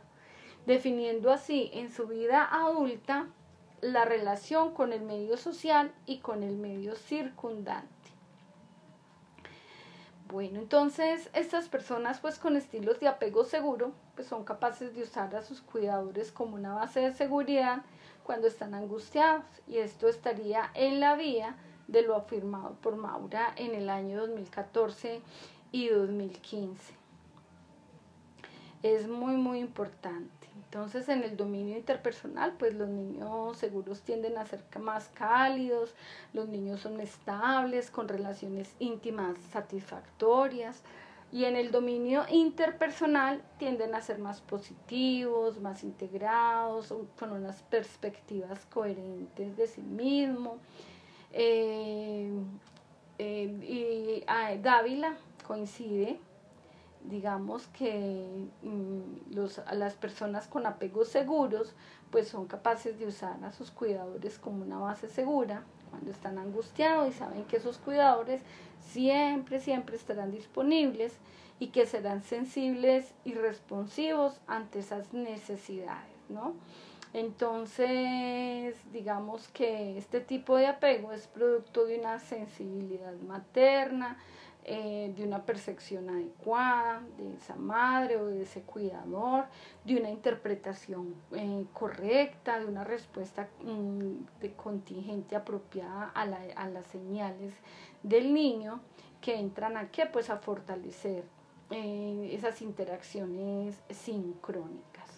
definiendo 0.66 1.30
así 1.30 1.70
en 1.74 1.92
su 1.92 2.08
vida 2.08 2.48
adulta 2.50 3.28
la 3.84 4.06
relación 4.06 4.74
con 4.74 4.94
el 4.94 5.02
medio 5.02 5.36
social 5.36 5.94
y 6.06 6.20
con 6.20 6.42
el 6.42 6.56
medio 6.56 6.96
circundante. 6.96 7.90
Bueno, 10.30 10.60
entonces 10.60 11.30
estas 11.34 11.68
personas 11.68 12.20
pues 12.20 12.40
con 12.40 12.56
estilos 12.56 13.00
de 13.02 13.10
apego 13.10 13.44
seguro 13.44 13.92
pues 14.16 14.28
son 14.28 14.46
capaces 14.46 14.96
de 14.96 15.04
usar 15.04 15.36
a 15.36 15.44
sus 15.44 15.62
cuidadores 15.62 16.32
como 16.32 16.56
una 16.56 16.74
base 16.74 17.02
de 17.02 17.14
seguridad 17.14 17.84
cuando 18.24 18.48
están 18.48 18.74
angustiados 18.74 19.46
y 19.68 19.78
esto 19.78 20.08
estaría 20.08 20.72
en 20.76 21.02
la 21.02 21.16
vía 21.16 21.58
de 21.88 22.04
lo 22.04 22.16
afirmado 22.16 22.76
por 22.82 22.96
Maura 22.96 23.54
en 23.58 23.76
el 23.76 23.90
año 23.90 24.22
2014 24.22 25.22
y 25.74 25.90
2015. 25.90 26.94
Es 28.82 29.08
muy 29.08 29.36
muy 29.36 29.60
importante. 29.60 30.43
Entonces 30.56 31.10
en 31.10 31.24
el 31.24 31.38
dominio 31.38 31.78
interpersonal 31.78 32.54
pues 32.58 32.74
los 32.74 32.90
niños 32.90 33.58
seguros 33.58 34.02
tienden 34.02 34.38
a 34.38 34.46
ser 34.46 34.64
más 34.80 35.10
cálidos, 35.14 35.94
los 36.34 36.48
niños 36.48 36.82
son 36.82 37.00
estables, 37.00 37.92
con 37.92 38.08
relaciones 38.08 38.74
íntimas 38.80 39.38
satisfactorias, 39.52 40.84
y 41.32 41.46
en 41.46 41.56
el 41.56 41.72
dominio 41.72 42.26
interpersonal 42.30 43.42
tienden 43.58 43.96
a 43.96 44.02
ser 44.02 44.20
más 44.20 44.40
positivos, 44.42 45.60
más 45.60 45.84
integrados, 45.84 46.94
con 47.18 47.32
unas 47.32 47.64
perspectivas 47.64 48.64
coherentes 48.68 49.58
de 49.58 49.66
sí 49.66 49.82
mismo. 49.82 50.60
Eh, 51.32 52.32
eh, 53.18 54.22
y 54.22 54.24
ah, 54.28 54.54
Dávila 54.62 55.18
coincide, 55.48 56.20
digamos 57.14 57.68
que 57.68 58.48
mm, 58.64 59.36
las 59.74 59.94
personas 59.94 60.48
con 60.48 60.66
apegos 60.66 61.10
seguros 61.10 61.76
pues 62.10 62.28
son 62.28 62.48
capaces 62.48 62.98
de 62.98 63.06
usar 63.06 63.42
a 63.44 63.54
sus 63.54 63.70
cuidadores 63.70 64.40
como 64.40 64.64
una 64.64 64.80
base 64.80 65.08
segura 65.08 65.64
cuando 65.92 66.10
están 66.10 66.40
angustiados 66.40 67.08
y 67.08 67.14
saben 67.14 67.46
que 67.46 67.58
esos 67.58 67.78
cuidadores 67.78 68.42
siempre, 68.82 69.60
siempre 69.60 69.96
estarán 69.96 70.32
disponibles 70.32 71.14
y 71.60 71.68
que 71.68 71.86
serán 71.86 72.24
sensibles 72.24 73.14
y 73.24 73.36
responsivos 73.36 74.42
ante 74.48 74.80
esas 74.80 75.14
necesidades, 75.14 76.18
¿no? 76.30 76.56
Entonces, 77.14 78.76
digamos 78.92 79.48
que 79.50 80.00
este 80.00 80.20
tipo 80.20 80.58
de 80.58 80.66
apego 80.66 81.12
es 81.12 81.28
producto 81.28 81.86
de 81.86 82.00
una 82.00 82.18
sensibilidad 82.18 83.14
materna, 83.28 84.18
eh, 84.66 85.14
de 85.16 85.26
una 85.26 85.46
percepción 85.46 86.10
adecuada 86.10 87.02
de 87.18 87.34
esa 87.34 87.56
madre 87.56 88.16
o 88.16 88.28
de 88.28 88.44
ese 88.44 88.62
cuidador, 88.62 89.46
de 89.84 89.98
una 89.98 90.10
interpretación 90.10 91.16
eh, 91.34 91.66
correcta, 91.74 92.60
de 92.60 92.66
una 92.66 92.86
respuesta 92.86 93.50
mm, 93.62 94.40
de 94.40 94.54
contingente 94.54 95.36
apropiada 95.36 96.14
a, 96.16 96.22
a, 96.22 96.70
las 96.70 96.88
señales 96.88 97.54
del 98.04 98.34
niño 98.34 98.80
que 99.20 99.38
entran 99.38 99.76
a 99.76 99.92
qué? 99.92 100.06
Pues 100.06 100.30
a 100.30 100.38
fortalecer 100.38 101.26
eh, 101.70 102.30
esas 102.32 102.62
interacciones 102.62 103.82
sincrónicas. 103.90 105.10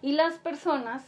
Y 0.00 0.12
las 0.12 0.38
personas 0.38 1.02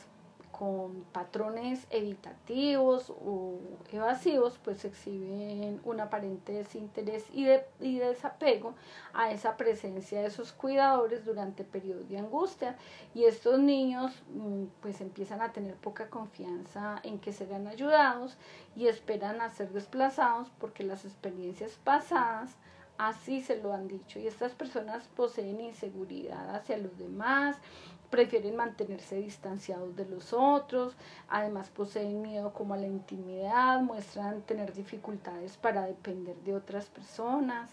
con 0.62 1.02
patrones 1.10 1.88
evitativos 1.90 3.10
o 3.10 3.58
evasivos, 3.90 4.60
pues 4.62 4.84
exhiben 4.84 5.80
un 5.82 5.98
aparente 5.98 6.52
desinterés 6.52 7.24
y, 7.32 7.46
de, 7.46 7.66
y 7.80 7.98
desapego 7.98 8.72
a 9.12 9.32
esa 9.32 9.56
presencia 9.56 10.22
de 10.22 10.30
sus 10.30 10.52
cuidadores 10.52 11.24
durante 11.24 11.64
periodos 11.64 12.08
de 12.08 12.18
angustia. 12.18 12.76
Y 13.12 13.24
estos 13.24 13.58
niños 13.58 14.12
mm, 14.32 14.66
pues 14.80 15.00
empiezan 15.00 15.42
a 15.42 15.52
tener 15.52 15.74
poca 15.74 16.08
confianza 16.08 17.00
en 17.02 17.18
que 17.18 17.32
serán 17.32 17.66
ayudados 17.66 18.36
y 18.76 18.86
esperan 18.86 19.40
a 19.40 19.50
ser 19.50 19.72
desplazados 19.72 20.48
porque 20.60 20.84
las 20.84 21.04
experiencias 21.04 21.72
pasadas 21.82 22.56
así 22.98 23.40
se 23.40 23.56
lo 23.56 23.72
han 23.72 23.88
dicho. 23.88 24.18
Y 24.18 24.26
estas 24.26 24.52
personas 24.52 25.08
poseen 25.16 25.60
inseguridad 25.60 26.54
hacia 26.54 26.78
los 26.78 26.96
demás, 26.98 27.56
prefieren 28.12 28.56
mantenerse 28.56 29.16
distanciados 29.16 29.96
de 29.96 30.04
los 30.04 30.34
otros, 30.34 30.94
además 31.30 31.70
poseen 31.70 32.20
miedo 32.20 32.52
como 32.52 32.74
a 32.74 32.76
la 32.76 32.86
intimidad, 32.86 33.80
muestran 33.80 34.42
tener 34.42 34.74
dificultades 34.74 35.56
para 35.56 35.86
depender 35.86 36.36
de 36.44 36.54
otras 36.54 36.90
personas. 36.90 37.70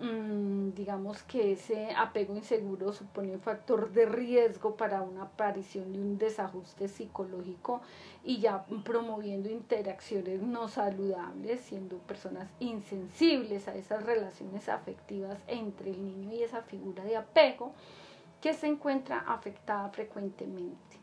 Mm, 0.00 0.72
digamos 0.74 1.22
que 1.22 1.52
ese 1.52 1.92
apego 1.96 2.34
inseguro 2.34 2.92
supone 2.92 3.32
un 3.32 3.40
factor 3.40 3.92
de 3.92 4.06
riesgo 4.06 4.76
para 4.76 5.02
una 5.02 5.22
aparición 5.22 5.92
de 5.92 6.00
un 6.00 6.18
desajuste 6.18 6.88
psicológico 6.88 7.80
y 8.24 8.40
ya 8.40 8.66
promoviendo 8.84 9.48
interacciones 9.48 10.42
no 10.42 10.66
saludables, 10.66 11.60
siendo 11.60 11.98
personas 11.98 12.50
insensibles 12.58 13.68
a 13.68 13.76
esas 13.76 14.02
relaciones 14.02 14.68
afectivas 14.68 15.38
entre 15.46 15.92
el 15.92 16.04
niño 16.04 16.32
y 16.32 16.42
esa 16.42 16.62
figura 16.62 17.04
de 17.04 17.16
apego 17.16 17.72
que 18.46 18.54
se 18.54 18.68
encuentra 18.68 19.24
afectada 19.26 19.88
frecuentemente. 19.88 21.00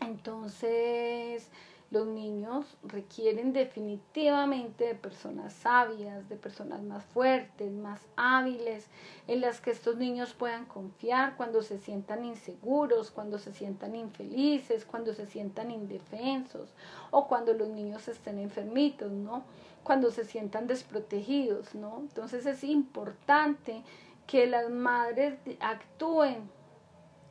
Entonces, 0.00 1.50
los 1.90 2.06
niños 2.06 2.78
requieren 2.82 3.52
definitivamente 3.52 4.86
de 4.86 4.94
personas 4.94 5.52
sabias, 5.52 6.30
de 6.30 6.36
personas 6.36 6.80
más 6.80 7.04
fuertes, 7.04 7.70
más 7.70 8.00
hábiles, 8.16 8.86
en 9.26 9.42
las 9.42 9.60
que 9.60 9.70
estos 9.72 9.98
niños 9.98 10.32
puedan 10.32 10.64
confiar 10.64 11.36
cuando 11.36 11.60
se 11.60 11.76
sientan 11.76 12.24
inseguros, 12.24 13.10
cuando 13.10 13.38
se 13.38 13.52
sientan 13.52 13.94
infelices, 13.94 14.86
cuando 14.86 15.12
se 15.12 15.26
sientan 15.26 15.70
indefensos 15.70 16.70
o 17.10 17.28
cuando 17.28 17.52
los 17.52 17.68
niños 17.68 18.08
estén 18.08 18.38
enfermitos, 18.38 19.12
¿no? 19.12 19.42
Cuando 19.82 20.10
se 20.10 20.24
sientan 20.24 20.66
desprotegidos, 20.66 21.74
¿no? 21.74 21.98
Entonces 21.98 22.46
es 22.46 22.64
importante 22.64 23.82
que 24.30 24.46
las 24.46 24.70
madres 24.70 25.34
actúen 25.58 26.48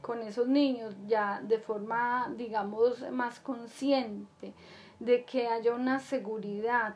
con 0.02 0.22
esos 0.22 0.50
niños 0.50 0.94
ya 1.08 1.40
de 1.42 1.58
forma, 1.58 2.30
digamos, 2.36 3.10
más 3.12 3.40
consciente, 3.40 4.54
de 5.00 5.24
que 5.24 5.48
haya 5.48 5.74
una 5.74 6.02
seguridad, 6.02 6.96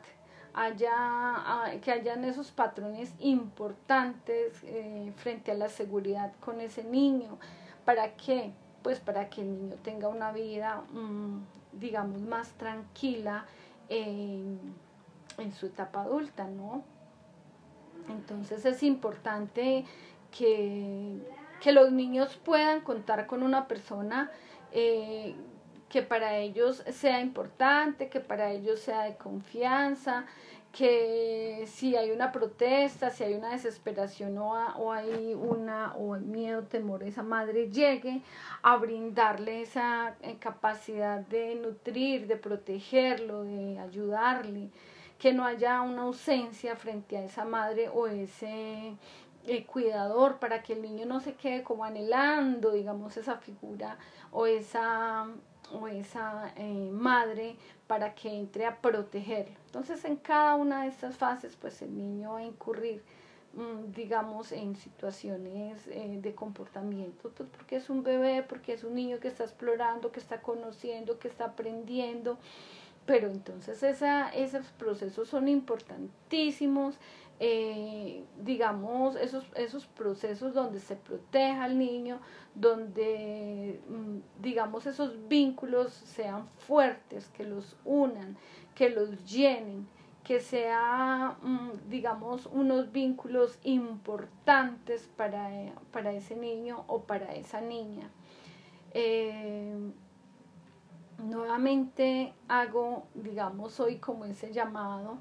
haya, 0.52 0.92
ah, 0.92 1.70
que 1.82 1.90
hayan 1.90 2.22
esos 2.26 2.50
patrones 2.50 3.14
importantes 3.18 4.52
eh, 4.64 5.10
frente 5.16 5.52
a 5.52 5.54
la 5.54 5.70
seguridad 5.70 6.34
con 6.40 6.60
ese 6.60 6.84
niño. 6.84 7.38
¿Para 7.86 8.14
qué? 8.14 8.52
Pues 8.82 9.00
para 9.00 9.30
que 9.30 9.40
el 9.40 9.58
niño 9.58 9.76
tenga 9.82 10.08
una 10.08 10.32
vida, 10.32 10.82
mm, 10.92 11.38
digamos, 11.80 12.20
más 12.20 12.50
tranquila 12.58 13.46
en 13.88 14.74
su 15.54 15.64
etapa 15.64 16.02
adulta, 16.02 16.46
¿no? 16.46 16.84
Entonces 18.08 18.64
es 18.64 18.82
importante 18.82 19.84
que, 20.36 21.18
los 21.72 21.92
niños 21.92 22.38
puedan 22.44 22.82
contar 22.82 23.26
con 23.26 23.42
una 23.42 23.66
persona 23.68 24.30
eh, 24.72 25.34
que 25.88 26.02
para 26.02 26.36
ellos 26.36 26.84
sea 26.90 27.22
importante, 27.22 28.10
que 28.10 28.20
para 28.20 28.50
ellos 28.50 28.80
sea 28.80 29.04
de 29.04 29.16
confianza, 29.16 30.26
que 30.72 31.64
si 31.66 31.96
hay 31.96 32.10
una 32.10 32.32
protesta, 32.32 33.10
si 33.10 33.24
hay 33.24 33.34
una 33.34 33.50
desesperación 33.50 34.36
o, 34.36 34.52
o 34.52 34.92
hay 34.92 35.32
una 35.34 35.94
o 35.94 36.18
miedo, 36.18 36.64
temor, 36.64 37.04
esa 37.04 37.22
madre 37.22 37.70
llegue 37.70 38.22
a 38.62 38.76
brindarle 38.76 39.62
esa 39.62 40.16
eh, 40.20 40.36
capacidad 40.38 41.20
de 41.20 41.54
nutrir, 41.54 42.26
de 42.26 42.36
protegerlo, 42.36 43.44
de 43.44 43.78
ayudarle 43.78 44.70
que 45.24 45.32
no 45.32 45.46
haya 45.46 45.80
una 45.80 46.02
ausencia 46.02 46.76
frente 46.76 47.16
a 47.16 47.24
esa 47.24 47.46
madre 47.46 47.88
o 47.88 48.06
ese 48.08 48.94
eh, 49.46 49.64
cuidador 49.64 50.38
para 50.38 50.62
que 50.62 50.74
el 50.74 50.82
niño 50.82 51.06
no 51.06 51.18
se 51.18 51.32
quede 51.32 51.62
como 51.62 51.82
anhelando, 51.82 52.72
digamos, 52.72 53.16
esa 53.16 53.38
figura 53.38 53.96
o 54.32 54.44
esa, 54.44 55.26
o 55.72 55.88
esa 55.88 56.52
eh, 56.58 56.90
madre 56.92 57.56
para 57.86 58.14
que 58.14 58.38
entre 58.38 58.66
a 58.66 58.82
protegerlo. 58.82 59.56
Entonces, 59.64 60.04
en 60.04 60.16
cada 60.16 60.56
una 60.56 60.82
de 60.82 60.88
estas 60.88 61.16
fases, 61.16 61.56
pues 61.56 61.80
el 61.80 61.96
niño 61.96 62.34
va 62.34 62.40
a 62.40 62.44
incurrir 62.44 63.02
mm, 63.54 63.92
digamos, 63.94 64.52
en 64.52 64.76
situaciones 64.76 65.86
eh, 65.86 66.18
de 66.20 66.34
comportamiento, 66.34 67.30
pues 67.34 67.48
porque 67.48 67.76
es 67.76 67.88
un 67.88 68.02
bebé, 68.02 68.42
porque 68.42 68.74
es 68.74 68.84
un 68.84 68.94
niño 68.94 69.20
que 69.20 69.28
está 69.28 69.44
explorando, 69.44 70.12
que 70.12 70.20
está 70.20 70.42
conociendo, 70.42 71.18
que 71.18 71.28
está 71.28 71.46
aprendiendo, 71.46 72.36
pero 73.06 73.30
entonces 73.30 73.82
esa, 73.82 74.30
esos 74.30 74.66
procesos 74.72 75.28
son 75.28 75.48
importantísimos, 75.48 76.98
eh, 77.40 78.24
digamos, 78.40 79.16
esos, 79.16 79.44
esos 79.56 79.86
procesos 79.86 80.54
donde 80.54 80.80
se 80.80 80.96
proteja 80.96 81.64
al 81.64 81.78
niño, 81.78 82.20
donde, 82.54 83.80
mm, 83.88 84.42
digamos, 84.42 84.86
esos 84.86 85.28
vínculos 85.28 85.92
sean 85.92 86.48
fuertes, 86.58 87.28
que 87.28 87.44
los 87.44 87.76
unan, 87.84 88.38
que 88.74 88.88
los 88.88 89.30
llenen, 89.30 89.86
que 90.22 90.40
sea, 90.40 91.36
mm, 91.42 91.90
digamos, 91.90 92.46
unos 92.46 92.90
vínculos 92.92 93.58
importantes 93.64 95.10
para, 95.16 95.50
para, 95.92 96.12
ese 96.12 96.36
niño 96.36 96.84
o 96.86 97.02
para 97.02 97.34
esa 97.34 97.60
niña. 97.60 98.08
Eh, 98.94 99.92
nuevamente 101.24 102.32
hago, 102.48 103.06
digamos, 103.14 103.80
hoy 103.80 103.96
como 103.96 104.24
ese 104.24 104.52
llamado 104.52 105.18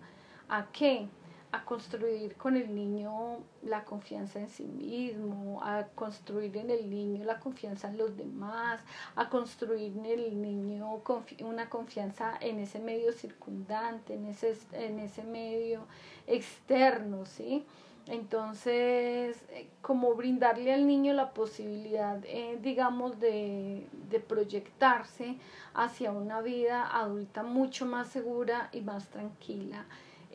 a 0.50 0.68
que 0.72 1.08
a 1.54 1.64
construir 1.66 2.36
con 2.36 2.58
el 2.58 2.74
niño 2.74 3.38
la 3.62 3.86
confianza 3.86 4.40
en 4.40 4.50
sí 4.50 4.64
mismo, 4.64 5.62
a 5.64 5.86
construir 5.94 6.58
en 6.58 6.72
el 6.72 6.90
niño 6.90 7.24
la 7.26 7.40
confianza 7.40 7.90
en 7.90 8.00
los 8.00 8.18
demás, 8.18 8.82
a 9.16 9.30
construir 9.30 9.96
en 9.96 10.06
el 10.06 10.42
niño 10.42 11.04
una 11.42 11.70
confianza 11.70 12.36
en 12.42 12.58
ese 12.58 12.80
medio 12.80 13.12
circundante, 13.12 14.16
en 14.16 14.26
ese, 14.26 14.58
en 14.72 14.98
ese 14.98 15.24
medio 15.24 15.86
externo, 16.26 17.28
¿sí? 17.28 17.64
Entonces, 18.08 19.42
eh, 19.50 19.70
como 19.82 20.14
brindarle 20.16 20.74
al 20.74 20.86
niño 20.86 21.14
la 21.14 21.34
posibilidad, 21.34 22.20
eh, 22.26 22.60
digamos, 22.62 23.20
de, 23.20 23.88
de 24.10 24.20
proyectarse 24.20 25.38
hacia 25.74 26.12
una 26.12 26.42
vida 26.42 26.86
adulta 26.86 27.44
mucho 27.44 27.86
más 27.86 28.10
segura 28.10 28.70
y 28.74 28.82
más 28.82 29.08
tranquila. 29.08 29.86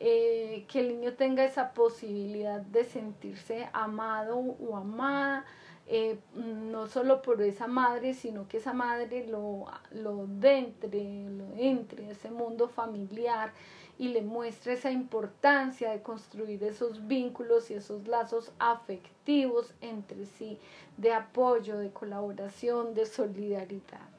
Eh, 0.01 0.65
que 0.69 0.79
el 0.79 0.87
niño 0.87 1.15
tenga 1.15 1.43
esa 1.43 1.73
posibilidad 1.73 2.61
de 2.61 2.85
sentirse 2.85 3.67
amado 3.73 4.37
o 4.37 4.77
amada, 4.77 5.43
eh, 5.87 6.19
no 6.35 6.87
solo 6.87 7.21
por 7.21 7.41
esa 7.41 7.67
madre, 7.67 8.13
sino 8.13 8.47
que 8.47 8.57
esa 8.57 8.71
madre 8.71 9.27
lo, 9.27 9.65
lo 9.91 10.25
entre, 10.41 11.29
lo 11.29 11.53
entre 11.57 12.11
ese 12.11 12.31
mundo 12.31 12.69
familiar 12.69 13.51
y 13.99 14.07
le 14.07 14.23
muestre 14.23 14.73
esa 14.73 14.89
importancia 14.89 15.91
de 15.91 16.01
construir 16.01 16.63
esos 16.63 17.07
vínculos 17.07 17.69
y 17.69 17.75
esos 17.75 18.07
lazos 18.07 18.51
afectivos 18.57 19.73
entre 19.81 20.25
sí, 20.25 20.57
de 20.97 21.13
apoyo, 21.13 21.77
de 21.77 21.91
colaboración, 21.91 22.95
de 22.95 23.05
solidaridad. 23.05 24.09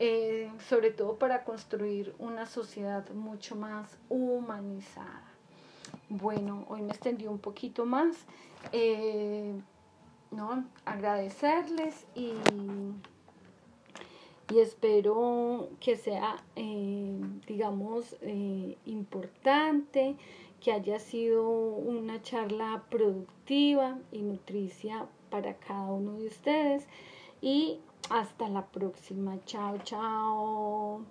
Eh, 0.00 0.50
sobre 0.68 0.90
todo 0.90 1.16
para 1.16 1.44
construir 1.44 2.14
una 2.18 2.46
sociedad 2.46 3.08
mucho 3.10 3.54
más 3.54 3.96
humanizada. 4.08 5.22
Bueno, 6.08 6.66
hoy 6.68 6.82
me 6.82 6.90
extendí 6.90 7.26
un 7.26 7.38
poquito 7.38 7.86
más. 7.86 8.16
Eh, 8.72 9.54
¿no? 10.34 10.64
Agradecerles 10.84 12.06
y, 12.14 12.32
y 14.50 14.58
espero 14.58 15.68
que 15.80 15.96
sea, 15.96 16.44
eh, 16.56 17.18
digamos, 17.46 18.16
eh, 18.20 18.76
importante, 18.84 20.16
que 20.60 20.72
haya 20.72 20.98
sido 20.98 21.48
una 21.48 22.22
charla 22.22 22.84
productiva 22.90 23.98
y 24.12 24.22
nutricia 24.22 25.06
para 25.30 25.54
cada 25.54 25.92
uno 25.92 26.18
de 26.18 26.26
ustedes. 26.26 26.86
Y 27.40 27.80
hasta 28.10 28.48
la 28.48 28.66
próxima. 28.66 29.38
Chao, 29.44 29.78
chao. 29.84 31.04